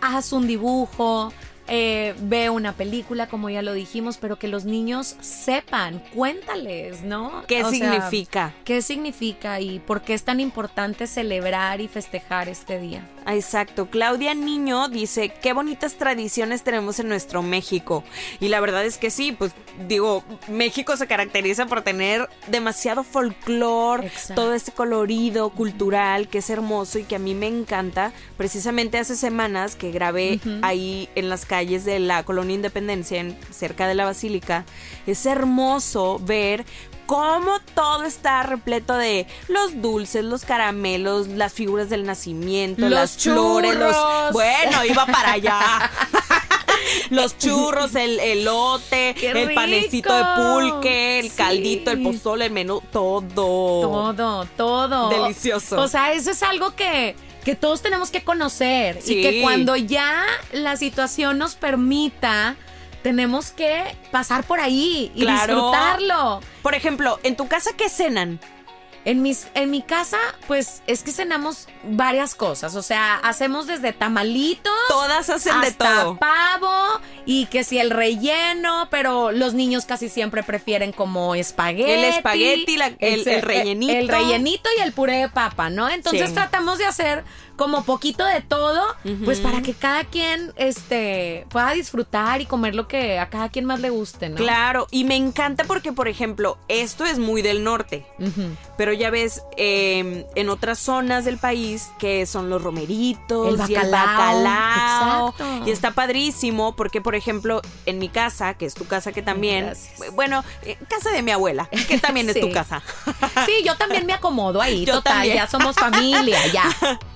haz 0.01 0.33
un 0.33 0.47
dibujo, 0.47 1.31
eh, 1.73 2.13
ve 2.19 2.49
una 2.49 2.73
película, 2.73 3.27
como 3.27 3.49
ya 3.49 3.61
lo 3.61 3.71
dijimos, 3.71 4.17
pero 4.17 4.37
que 4.37 4.49
los 4.49 4.65
niños 4.65 5.15
sepan, 5.21 6.03
cuéntales, 6.13 7.01
¿no? 7.01 7.43
¿Qué 7.47 7.63
O 7.63 7.69
sea, 7.71 7.93
significa? 7.93 8.53
¿Qué 8.65 8.81
significa 8.81 9.61
y 9.61 9.79
por 9.79 10.01
qué 10.01 10.13
es 10.13 10.23
tan 10.23 10.41
importante 10.41 11.07
celebrar 11.07 11.79
y 11.79 11.87
festejar 11.87 12.49
este 12.49 12.77
día? 12.77 13.07
Ah, 13.25 13.35
Exacto. 13.35 13.85
Claudia 13.89 14.33
Niño 14.33 14.87
dice, 14.89 15.29
qué 15.41 15.53
bonitas 15.53 15.93
tradiciones 15.95 16.63
tenemos 16.63 16.99
en 16.99 17.07
nuestro 17.07 17.41
México. 17.43 18.03
Y 18.39 18.47
la 18.47 18.59
verdad 18.59 18.85
es 18.85 18.97
que 18.97 19.09
sí, 19.11 19.31
pues 19.31 19.51
digo, 19.87 20.23
México 20.47 20.97
se 20.97 21.07
caracteriza 21.07 21.65
por 21.67 21.81
tener 21.83 22.27
demasiado 22.47 23.03
folclore, 23.03 24.09
todo 24.35 24.53
este 24.53 24.71
colorido 24.71 25.49
cultural 25.51 26.27
que 26.29 26.39
es 26.39 26.49
hermoso 26.49 26.99
y 26.99 27.03
que 27.03 27.15
a 27.15 27.19
mí 27.19 27.35
me 27.35 27.47
encanta. 27.47 28.11
Precisamente 28.37 28.97
hace 28.97 29.15
semanas 29.15 29.75
que 29.75 29.91
grabé 29.91 30.39
ahí 30.63 31.07
en 31.15 31.29
las 31.29 31.45
calles 31.45 31.85
de 31.85 31.99
la 31.99 32.23
colonia 32.23 32.55
Independencia, 32.55 33.19
en- 33.19 33.37
cerca 33.51 33.87
de 33.87 33.95
la 33.95 34.05
Basílica, 34.05 34.65
es 35.05 35.25
hermoso 35.25 36.19
ver 36.23 36.65
cómo 37.05 37.59
todo 37.75 38.03
está 38.03 38.43
repleto 38.43 38.93
de 38.95 39.27
los 39.47 39.81
dulces, 39.81 40.23
los 40.23 40.45
caramelos, 40.45 41.27
las 41.27 41.53
figuras 41.53 41.89
del 41.89 42.05
nacimiento, 42.05 42.81
Los 42.81 42.91
las 42.91 43.17
flores, 43.17 43.75
los... 43.75 43.91
churros. 43.95 44.31
Bueno, 44.33 44.85
iba 44.85 45.05
para 45.05 45.33
allá. 45.33 45.91
los 47.09 47.37
churros, 47.37 47.95
el 47.95 48.19
elote, 48.19 49.15
¡Qué 49.19 49.31
el 49.31 49.53
panecito 49.53 50.13
de 50.15 50.23
pulque, 50.35 51.19
el 51.19 51.29
Sí. 51.29 51.35
caldito, 51.37 51.91
el 51.91 52.01
pozole, 52.03 52.45
el 52.45 52.51
menú, 52.51 52.81
todo. 52.91 53.21
Todo, 53.33 54.45
todo. 54.57 55.09
Delicioso. 55.09 55.79
O 55.79 55.87
sea, 55.87 56.13
eso 56.13 56.31
es 56.31 56.41
algo 56.43 56.75
que, 56.75 57.15
que 57.43 57.55
todos 57.55 57.81
tenemos 57.81 58.11
que 58.11 58.23
conocer. 58.23 58.99
Sí. 59.01 59.19
Y 59.19 59.21
que 59.21 59.41
cuando 59.41 59.75
ya 59.75 60.23
la 60.53 60.75
situación 60.77 61.37
nos 61.37 61.55
permita, 61.55 62.55
tenemos 63.03 63.51
que 63.51 63.95
pasar 64.11 64.43
por 64.43 64.59
ahí 64.59 65.11
y 65.15 65.21
Claro. 65.21 65.53
disfrutarlo. 65.55 66.41
Por 66.61 66.75
ejemplo, 66.75 67.19
en 67.23 67.35
tu 67.35 67.47
casa, 67.47 67.71
¿qué 67.77 67.89
cenan? 67.89 68.39
En, 69.03 69.23
mis, 69.23 69.47
en 69.55 69.71
mi 69.71 69.81
casa, 69.81 70.19
pues 70.47 70.83
es 70.85 71.01
que 71.01 71.11
cenamos 71.11 71.67
varias 71.83 72.35
cosas. 72.35 72.75
O 72.75 72.83
sea, 72.83 73.15
hacemos 73.15 73.65
desde 73.65 73.93
tamalitos. 73.93 74.71
Todas 74.89 75.27
hacen 75.31 75.59
de 75.61 75.71
todo. 75.71 76.17
pavo 76.17 77.01
y 77.25 77.45
que 77.47 77.63
si 77.63 77.79
el 77.79 77.89
relleno, 77.91 78.87
pero 78.89 79.31
los 79.31 79.53
niños 79.53 79.85
casi 79.85 80.09
siempre 80.09 80.43
prefieren 80.43 80.91
como 80.91 81.35
espagueti. 81.35 81.91
El 81.91 82.03
espagueti, 82.05 82.77
la- 82.77 82.91
el- 82.99 83.27
el 83.27 83.41
rellenito. 83.41 83.93
El 83.93 84.07
rellenito 84.07 84.69
y 84.77 84.81
el 84.81 84.93
puré 84.93 85.17
de 85.17 85.29
papa, 85.29 85.69
¿no? 85.69 85.89
Entonces 85.89 86.29
Sí. 86.29 86.33
tratamos 86.35 86.77
de 86.77 86.85
hacer 86.85 87.23
como 87.57 87.83
poquito 87.83 88.25
de 88.25 88.41
todo, 88.41 88.81
pues 89.23 89.39
para 89.39 89.61
que 89.61 89.73
cada 89.75 90.03
quien 90.03 90.51
este, 90.55 91.45
pueda 91.49 91.71
disfrutar 91.73 92.41
y 92.41 92.45
comer 92.47 92.73
lo 92.73 92.87
que 92.87 93.19
a 93.19 93.29
cada 93.29 93.49
quien 93.49 93.65
más 93.65 93.79
le 93.81 93.91
guste, 93.91 94.29
¿no? 94.29 94.35
Claro, 94.37 94.87
y 94.89 95.03
me 95.03 95.15
encanta 95.15 95.65
porque, 95.65 95.93
por 95.93 96.07
ejemplo, 96.07 96.57
esto 96.69 97.05
es 97.05 97.19
muy 97.19 97.43
del 97.43 97.63
norte. 97.63 98.05
Pero 98.77 98.93
ya 98.93 99.11
ves, 99.11 99.43
eh, 99.57 100.25
en 100.33 100.49
otras 100.49 100.79
zonas 100.79 101.23
del 101.23 101.37
país 101.37 101.89
que 101.99 102.25
son 102.25 102.49
los 102.49 102.63
romeritos 102.63 103.47
El 103.59 103.69
y 103.69 103.75
el 103.75 103.91
bacalao, 103.91 104.17
bacalao. 104.17 105.29
exacto. 105.29 105.67
Y 105.67 105.71
está 105.71 105.91
padrísimo 105.91 106.75
porque, 106.75 106.99
por 107.01 107.10
ejemplo, 107.15 107.61
en 107.85 107.99
mi 107.99 108.09
casa, 108.09 108.53
que 108.55 108.65
es 108.65 108.73
tu 108.73 108.85
casa 108.87 109.11
que 109.11 109.21
también, 109.21 109.65
Gracias. 109.65 110.13
bueno, 110.13 110.43
eh, 110.63 110.77
casa 110.89 111.11
de 111.11 111.21
mi 111.21 111.31
abuela, 111.31 111.69
que 111.87 111.97
también 111.99 112.29
es 112.29 112.39
tu 112.39 112.51
casa. 112.53 112.81
Sí, 113.45 113.63
yo 113.65 113.75
también 113.77 114.05
me 114.05 114.13
acomodo 114.13 114.61
ahí, 114.61 114.85
Yo 114.85 114.95
total, 114.95 115.13
también. 115.13 115.35
ya 115.37 115.47
somos 115.47 115.75
familia, 115.75 116.39
ya. 116.53 116.63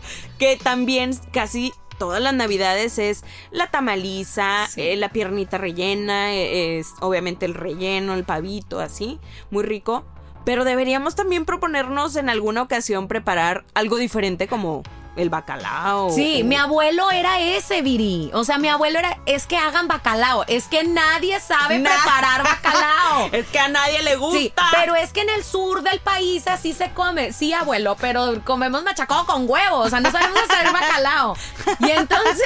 que 0.39 0.57
también 0.57 1.11
casi 1.31 1.73
todas 1.97 2.21
las 2.21 2.33
navidades 2.33 2.97
es 2.99 3.23
la 3.51 3.67
tamaliza, 3.71 4.67
Sí. 4.69 4.81
eh, 4.81 4.95
la 4.97 5.09
piernita 5.09 5.57
rellena, 5.57 6.33
eh, 6.33 6.79
es 6.79 6.87
obviamente 7.01 7.45
el 7.45 7.53
relleno, 7.53 8.13
el 8.13 8.23
pavito, 8.25 8.79
así, 8.79 9.19
muy 9.51 9.63
rico. 9.63 10.03
Pero 10.43 10.63
deberíamos 10.63 11.15
también 11.15 11.43
proponernos 11.45 12.15
en 12.17 12.29
alguna 12.29 12.61
ocasión 12.61 13.07
preparar 13.07 13.65
algo 13.73 13.97
diferente 13.97 14.47
como 14.47 14.83
el 15.15 15.29
bacalao. 15.29 16.09
Sí, 16.11 16.41
o- 16.41 16.45
mi 16.45 16.55
abuelo 16.55 17.09
era 17.11 17.39
ese, 17.39 17.81
Viri. 17.81 18.31
O 18.33 18.43
sea, 18.43 18.57
mi 18.57 18.67
abuelo 18.69 18.99
era, 18.99 19.17
es 19.25 19.47
que 19.47 19.57
hagan 19.57 19.87
bacalao. 19.87 20.43
Es 20.47 20.65
que 20.67 20.83
nadie 20.83 21.39
sabe 21.39 21.79
Na- 21.79 21.89
preparar 21.91 22.43
bacalao. 22.43 23.29
Es 23.31 23.47
que 23.47 23.59
a 23.59 23.67
nadie 23.69 24.01
le 24.03 24.15
gusta. 24.17 24.37
Sí, 24.39 24.53
pero 24.73 24.95
es 24.95 25.11
que 25.13 25.21
en 25.21 25.29
el 25.29 25.43
sur 25.43 25.81
del 25.83 25.99
país 25.99 26.47
así 26.47 26.73
se 26.73 26.91
come. 26.91 27.31
Sí, 27.33 27.53
abuelo, 27.53 27.95
pero 27.99 28.41
comemos 28.43 28.83
machacado 28.83 29.25
con 29.25 29.49
huevos. 29.49 29.87
O 29.87 29.89
sea, 29.89 29.99
no 29.99 30.11
sabemos 30.11 30.39
hacer 30.49 30.71
bacalao. 30.71 31.35
Y 31.79 31.91
entonces, 31.91 32.41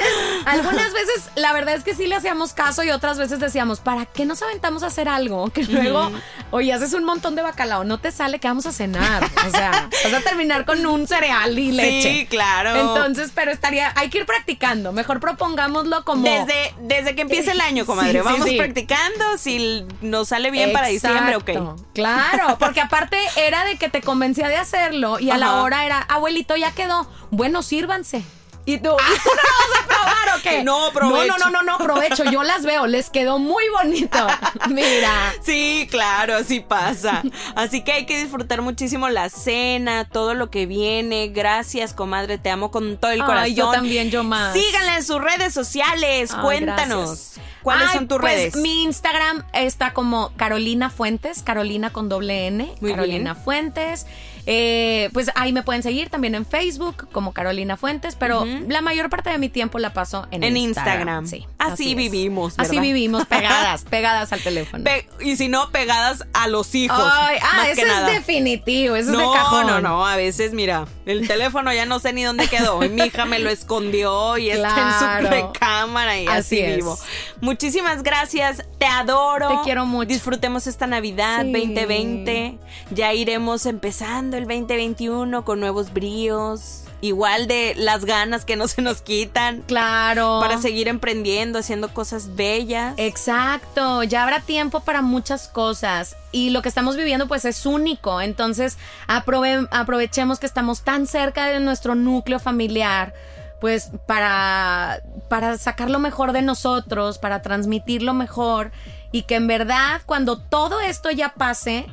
algunas 0.46 0.92
veces, 0.92 1.30
la 1.34 1.52
verdad 1.52 1.74
es 1.74 1.84
que 1.84 1.94
sí 1.94 2.06
le 2.06 2.14
hacíamos 2.16 2.52
caso 2.52 2.82
y 2.84 2.90
otras 2.90 3.18
veces 3.18 3.40
decíamos, 3.40 3.80
¿para 3.80 4.06
qué 4.06 4.24
nos 4.24 4.42
aventamos 4.42 4.82
a 4.82 4.86
hacer 4.86 5.08
algo? 5.08 5.50
Que 5.60 5.64
luego, 5.64 6.10
oye, 6.52 6.72
haces 6.72 6.92
un 6.94 7.04
montón 7.04 7.34
de 7.34 7.42
bacalao, 7.42 7.84
no 7.84 7.98
te 7.98 8.12
sale 8.12 8.38
que 8.38 8.48
vamos 8.48 8.66
a 8.66 8.72
cenar. 8.72 9.24
O 9.46 9.50
sea, 9.50 9.88
vas 10.04 10.14
a 10.14 10.20
terminar 10.20 10.64
con 10.64 10.84
un 10.86 11.06
cereal 11.06 11.58
y 11.58 11.72
leche. 11.72 12.02
Sí, 12.20 12.26
claro. 12.26 12.59
Entonces, 12.68 13.32
pero 13.34 13.50
estaría, 13.50 13.92
hay 13.96 14.10
que 14.10 14.18
ir 14.18 14.26
practicando. 14.26 14.92
Mejor 14.92 15.20
propongámoslo 15.20 16.04
como. 16.04 16.24
Desde, 16.24 16.74
desde 16.80 17.14
que 17.14 17.22
empiece 17.22 17.52
el 17.52 17.60
año, 17.60 17.86
comadre, 17.86 18.12
Sí, 18.12 18.18
sí, 18.18 18.24
vamos 18.24 18.48
sí. 18.48 18.56
practicando. 18.56 19.38
Si 19.38 19.86
nos 20.00 20.28
sale 20.28 20.50
bien 20.50 20.72
para 20.72 20.88
diciembre, 20.88 21.36
ok. 21.36 21.50
Claro, 21.92 22.56
porque 22.60 22.80
aparte 22.80 23.18
era 23.36 23.64
de 23.64 23.76
que 23.76 23.88
te 23.88 24.02
convencía 24.02 24.48
de 24.48 24.56
hacerlo 24.56 25.18
y 25.18 25.30
a 25.30 25.38
la 25.38 25.62
hora 25.62 25.84
era, 25.84 26.00
abuelito, 26.00 26.56
ya 26.56 26.72
quedó. 26.72 27.08
Bueno, 27.30 27.62
sírvanse. 27.62 28.22
¿Y 28.70 28.78
tú, 28.78 28.90
¿y 28.90 29.18
tú 29.18 29.30
no 29.30 29.42
vas 29.72 29.82
a 29.82 29.86
probar 29.86 30.38
o 30.38 30.42
qué? 30.42 30.62
No, 30.64 30.90
provecho. 30.92 31.26
No, 31.26 31.38
no, 31.38 31.50
no, 31.50 31.62
no, 31.62 31.78
no, 31.78 31.78
provecho. 31.78 32.24
Yo 32.24 32.42
las 32.42 32.64
veo, 32.64 32.86
les 32.86 33.10
quedó 33.10 33.38
muy 33.38 33.64
bonito. 33.70 34.18
Mira. 34.68 35.32
Sí, 35.42 35.88
claro, 35.90 36.36
así 36.36 36.60
pasa. 36.60 37.22
Así 37.54 37.82
que 37.82 37.92
hay 37.92 38.06
que 38.06 38.18
disfrutar 38.22 38.60
muchísimo 38.62 39.08
la 39.08 39.28
cena, 39.30 40.04
todo 40.04 40.34
lo 40.34 40.50
que 40.50 40.66
viene. 40.66 41.28
Gracias, 41.28 41.94
comadre, 41.94 42.38
te 42.38 42.50
amo 42.50 42.70
con 42.70 42.96
todo 42.98 43.10
el 43.10 43.20
Ay, 43.22 43.26
corazón. 43.26 43.54
yo 43.54 43.70
también, 43.70 44.10
yo 44.10 44.22
más. 44.24 44.52
Síganla 44.52 44.96
en 44.96 45.04
sus 45.04 45.20
redes 45.20 45.52
sociales, 45.54 46.32
Ay, 46.34 46.40
cuéntanos. 46.42 47.06
gracias. 47.08 47.40
¿Cuáles 47.62 47.88
Ay, 47.88 47.98
son 47.98 48.08
tus 48.08 48.18
pues, 48.18 48.34
redes? 48.34 48.56
Mi 48.56 48.84
Instagram 48.84 49.44
está 49.52 49.92
como 49.92 50.32
Carolina 50.36 50.88
Fuentes, 50.88 51.42
Carolina 51.42 51.90
con 51.90 52.08
doble 52.08 52.46
N, 52.46 52.74
Muy 52.80 52.90
Carolina 52.92 53.34
bien. 53.34 53.44
Fuentes. 53.44 54.06
Eh, 54.52 55.10
pues 55.12 55.30
ahí 55.36 55.52
me 55.52 55.62
pueden 55.62 55.84
seguir 55.84 56.10
también 56.10 56.34
en 56.34 56.44
Facebook 56.44 57.06
como 57.12 57.32
Carolina 57.32 57.76
Fuentes, 57.76 58.16
pero 58.16 58.44
la 58.66 58.80
mayor 58.80 59.08
parte 59.08 59.30
de 59.30 59.38
mi 59.38 59.48
tiempo 59.48 59.78
la 59.78 59.92
paso 59.92 60.26
en, 60.32 60.42
En 60.42 60.56
Instagram. 60.56 61.24
Sí. 61.28 61.46
Así, 61.56 61.94
vivimos. 61.94 62.54
Así 62.56 62.80
vivimos, 62.80 63.26
pegadas, 63.26 63.84
pegadas 63.90 64.32
al 64.32 64.40
teléfono. 64.40 64.82
Pe- 64.82 65.06
y 65.20 65.36
si 65.36 65.46
no, 65.46 65.70
pegadas 65.70 66.24
a 66.32 66.48
los 66.48 66.74
hijos. 66.74 66.98
Ay, 67.00 67.38
ah, 67.42 67.68
eso 67.68 67.86
es 67.86 68.06
definitivo, 68.12 68.96
eso 68.96 69.12
no, 69.12 69.20
es 69.20 69.28
de 69.30 69.34
cajón. 69.36 69.66
no, 69.68 69.80
no, 69.80 70.04
a 70.04 70.16
veces, 70.16 70.52
mira, 70.52 70.84
el 71.06 71.28
teléfono 71.28 71.72
ya 71.72 71.86
no 71.86 72.00
sé 72.00 72.12
ni 72.12 72.24
dónde 72.24 72.48
quedó. 72.48 72.82
Y 72.84 72.88
mi 72.88 73.02
hija 73.02 73.26
me 73.26 73.38
lo 73.38 73.50
escondió 73.50 74.36
y 74.36 74.50
está 74.50 75.20
en 75.20 75.22
su 75.22 75.30
recámara 75.30 76.18
y 76.18 76.26
así, 76.26 76.60
Así 76.60 76.74
vivo. 76.74 76.98
Muchísimas 77.40 78.02
gracias, 78.02 78.64
te 78.80 78.86
adoro. 78.86 79.48
Te 79.48 79.54
quiero 79.62 79.86
mucho. 79.86 80.08
Disfrutemos 80.08 80.66
esta 80.66 80.88
Navidad 80.88 81.42
Sí. 81.44 81.52
2020. 81.52 82.58
Ya 82.90 83.12
iremos 83.12 83.64
empezando 83.66 84.39
el 84.40 84.48
2021 84.48 85.44
con 85.44 85.60
nuevos 85.60 85.92
bríos. 85.92 86.84
Igual 87.02 87.46
de 87.46 87.74
las 87.78 88.04
ganas 88.04 88.44
que 88.44 88.56
no 88.56 88.68
se 88.68 88.82
nos 88.82 89.00
quitan. 89.00 89.62
Claro. 89.62 90.38
Para 90.40 90.58
seguir 90.58 90.86
emprendiendo, 90.86 91.58
haciendo 91.58 91.94
cosas 91.94 92.34
bellas. 92.36 92.92
Exacto, 92.98 94.02
ya 94.02 94.22
habrá 94.22 94.40
tiempo 94.40 94.80
para 94.80 95.00
muchas 95.00 95.48
cosas 95.48 96.14
y 96.30 96.50
lo 96.50 96.60
que 96.60 96.68
estamos 96.68 96.96
viviendo 96.96 97.26
pues 97.26 97.44
es 97.46 97.64
único, 97.64 98.20
entonces 98.20 98.76
aprove- 99.08 99.66
aprovechemos 99.70 100.38
que 100.38 100.46
estamos 100.46 100.82
tan 100.82 101.06
cerca 101.06 101.46
de 101.46 101.58
nuestro 101.60 101.94
núcleo 101.94 102.38
familiar 102.38 103.14
pues 103.62 103.90
para, 104.06 105.02
para 105.28 105.56
sacar 105.58 105.90
lo 105.90 105.98
mejor 105.98 106.32
de 106.32 106.42
nosotros, 106.42 107.18
para 107.18 107.40
transmitir 107.42 108.02
lo 108.02 108.12
mejor 108.14 108.72
y 109.10 109.22
que 109.22 109.36
en 109.36 109.46
verdad 109.46 110.02
cuando 110.06 110.38
todo 110.38 110.80
esto 110.80 111.10
ya 111.10 111.30
pase, 111.34 111.86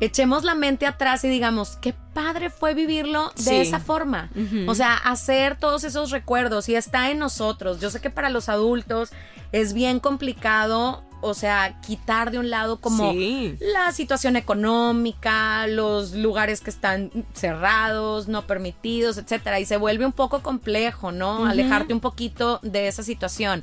echemos 0.00 0.44
la 0.44 0.54
mente 0.54 0.86
atrás 0.86 1.22
y 1.24 1.28
digamos, 1.28 1.76
qué 1.76 1.94
padre 2.14 2.50
fue 2.50 2.74
vivirlo 2.74 3.32
de 3.36 3.42
Sí. 3.42 3.56
esa 3.56 3.78
forma. 3.80 4.30
O 4.66 4.74
sea, 4.74 4.94
hacer 4.94 5.56
todos 5.58 5.84
esos 5.84 6.10
recuerdos 6.10 6.68
y 6.68 6.74
está 6.74 7.10
en 7.10 7.18
nosotros. 7.18 7.80
Yo 7.80 7.90
sé 7.90 8.00
que 8.00 8.10
para 8.10 8.30
los 8.30 8.48
adultos 8.48 9.10
es 9.52 9.72
bien 9.74 10.00
complicado, 10.00 11.04
o 11.22 11.34
sea, 11.34 11.78
quitar 11.82 12.30
de 12.30 12.38
un 12.38 12.48
lado 12.48 12.80
como 12.80 13.12
Sí. 13.12 13.56
la 13.60 13.92
situación 13.92 14.36
económica, 14.36 15.66
los 15.66 16.12
lugares 16.12 16.62
que 16.62 16.70
están 16.70 17.10
cerrados, 17.34 18.26
no 18.26 18.46
permitidos, 18.46 19.18
etcétera, 19.18 19.60
y 19.60 19.66
se 19.66 19.76
vuelve 19.76 20.06
un 20.06 20.12
poco 20.12 20.40
complejo, 20.42 21.12
¿no? 21.12 21.44
Alejarte 21.46 21.92
un 21.92 22.00
poquito 22.00 22.58
de 22.62 22.88
esa 22.88 23.02
situación. 23.02 23.62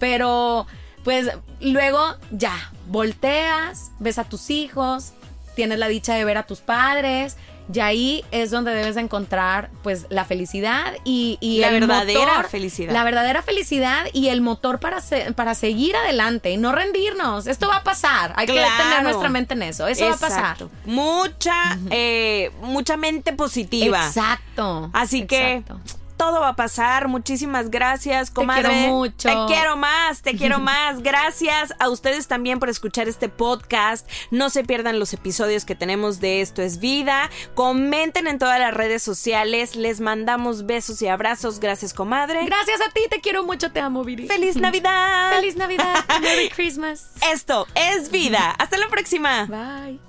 Pero 0.00 0.66
pues 1.04 1.30
luego 1.60 2.00
ya, 2.32 2.72
volteas, 2.88 3.92
ves 4.00 4.18
a 4.18 4.24
tus 4.24 4.50
hijos, 4.50 5.12
tienes 5.56 5.80
la 5.80 5.88
dicha 5.88 6.14
de 6.14 6.24
ver 6.24 6.38
a 6.38 6.44
tus 6.44 6.60
padres, 6.60 7.36
y 7.74 7.80
ahí 7.80 8.24
es 8.30 8.52
donde 8.52 8.72
debes 8.72 8.94
de 8.94 9.00
encontrar 9.00 9.70
pues 9.82 10.06
la 10.08 10.24
felicidad 10.24 10.94
y, 11.04 11.36
y 11.40 11.58
La 11.58 11.70
el 11.70 11.80
verdadera 11.80 12.34
motor, 12.36 12.48
felicidad. 12.48 12.92
La 12.92 13.02
verdadera 13.02 13.42
felicidad 13.42 14.06
y 14.12 14.28
el 14.28 14.40
motor 14.40 14.78
para, 14.78 15.00
se- 15.00 15.32
para 15.32 15.56
seguir 15.56 15.96
adelante 15.96 16.52
y 16.52 16.58
no 16.58 16.70
rendirnos. 16.70 17.48
Esto 17.48 17.66
va 17.68 17.78
a 17.78 17.82
pasar. 17.82 18.34
Hay 18.36 18.46
que 18.46 18.52
tener 18.52 19.02
nuestra 19.02 19.28
mente 19.30 19.54
en 19.54 19.62
eso. 19.64 19.88
Eso 19.88 20.04
va 20.04 20.14
a 20.14 20.16
pasar. 20.18 20.56
Mucha, 20.84 21.76
eh, 21.90 22.52
mucha 22.62 22.96
mente 22.96 23.32
positiva. 23.32 24.06
Exacto. 24.06 24.90
Así 24.92 25.26
que 25.26 25.54
exacto. 25.54 25.80
Todo 26.16 26.40
va 26.40 26.50
a 26.50 26.56
pasar. 26.56 27.08
Muchísimas 27.08 27.70
gracias, 27.70 28.30
comadre. 28.30 28.68
quiero 28.68 28.92
mucho. 28.94 29.28
Te 29.28 29.34
quiero 29.52 29.76
más, 29.76 30.22
te 30.22 30.36
quiero 30.36 30.58
más. 30.60 31.02
Gracias 31.02 31.74
a 31.78 31.88
ustedes 31.88 32.26
también 32.26 32.58
por 32.58 32.68
escuchar 32.68 33.08
este 33.08 33.28
podcast. 33.28 34.08
No 34.30 34.48
se 34.50 34.64
pierdan 34.64 34.98
los 34.98 35.12
episodios 35.12 35.64
que 35.64 35.74
tenemos 35.74 36.20
de 36.20 36.40
Esto 36.40 36.62
es 36.62 36.78
Vida. 36.78 37.30
Comenten 37.54 38.26
en 38.26 38.38
todas 38.38 38.58
las 38.58 38.72
redes 38.72 39.02
sociales. 39.02 39.76
Les 39.76 40.00
mandamos 40.00 40.66
besos 40.66 41.02
y 41.02 41.08
abrazos. 41.08 41.60
Gracias, 41.60 41.92
comadre. 41.92 42.44
Gracias 42.46 42.80
a 42.80 42.90
ti, 42.92 43.02
te 43.10 43.20
quiero 43.20 43.44
mucho, 43.44 43.70
te 43.72 43.80
amo, 43.80 44.04
Viri. 44.04 44.26
¡Feliz 44.26 44.56
Navidad! 44.56 45.32
Feliz 45.36 45.56
Navidad. 45.56 46.04
Merry 46.22 46.48
Christmas. 46.48 47.10
Esto 47.32 47.66
es 47.74 48.10
Vida. 48.10 48.50
Hasta 48.58 48.78
la 48.78 48.88
próxima. 48.88 49.46
Bye. 49.46 50.00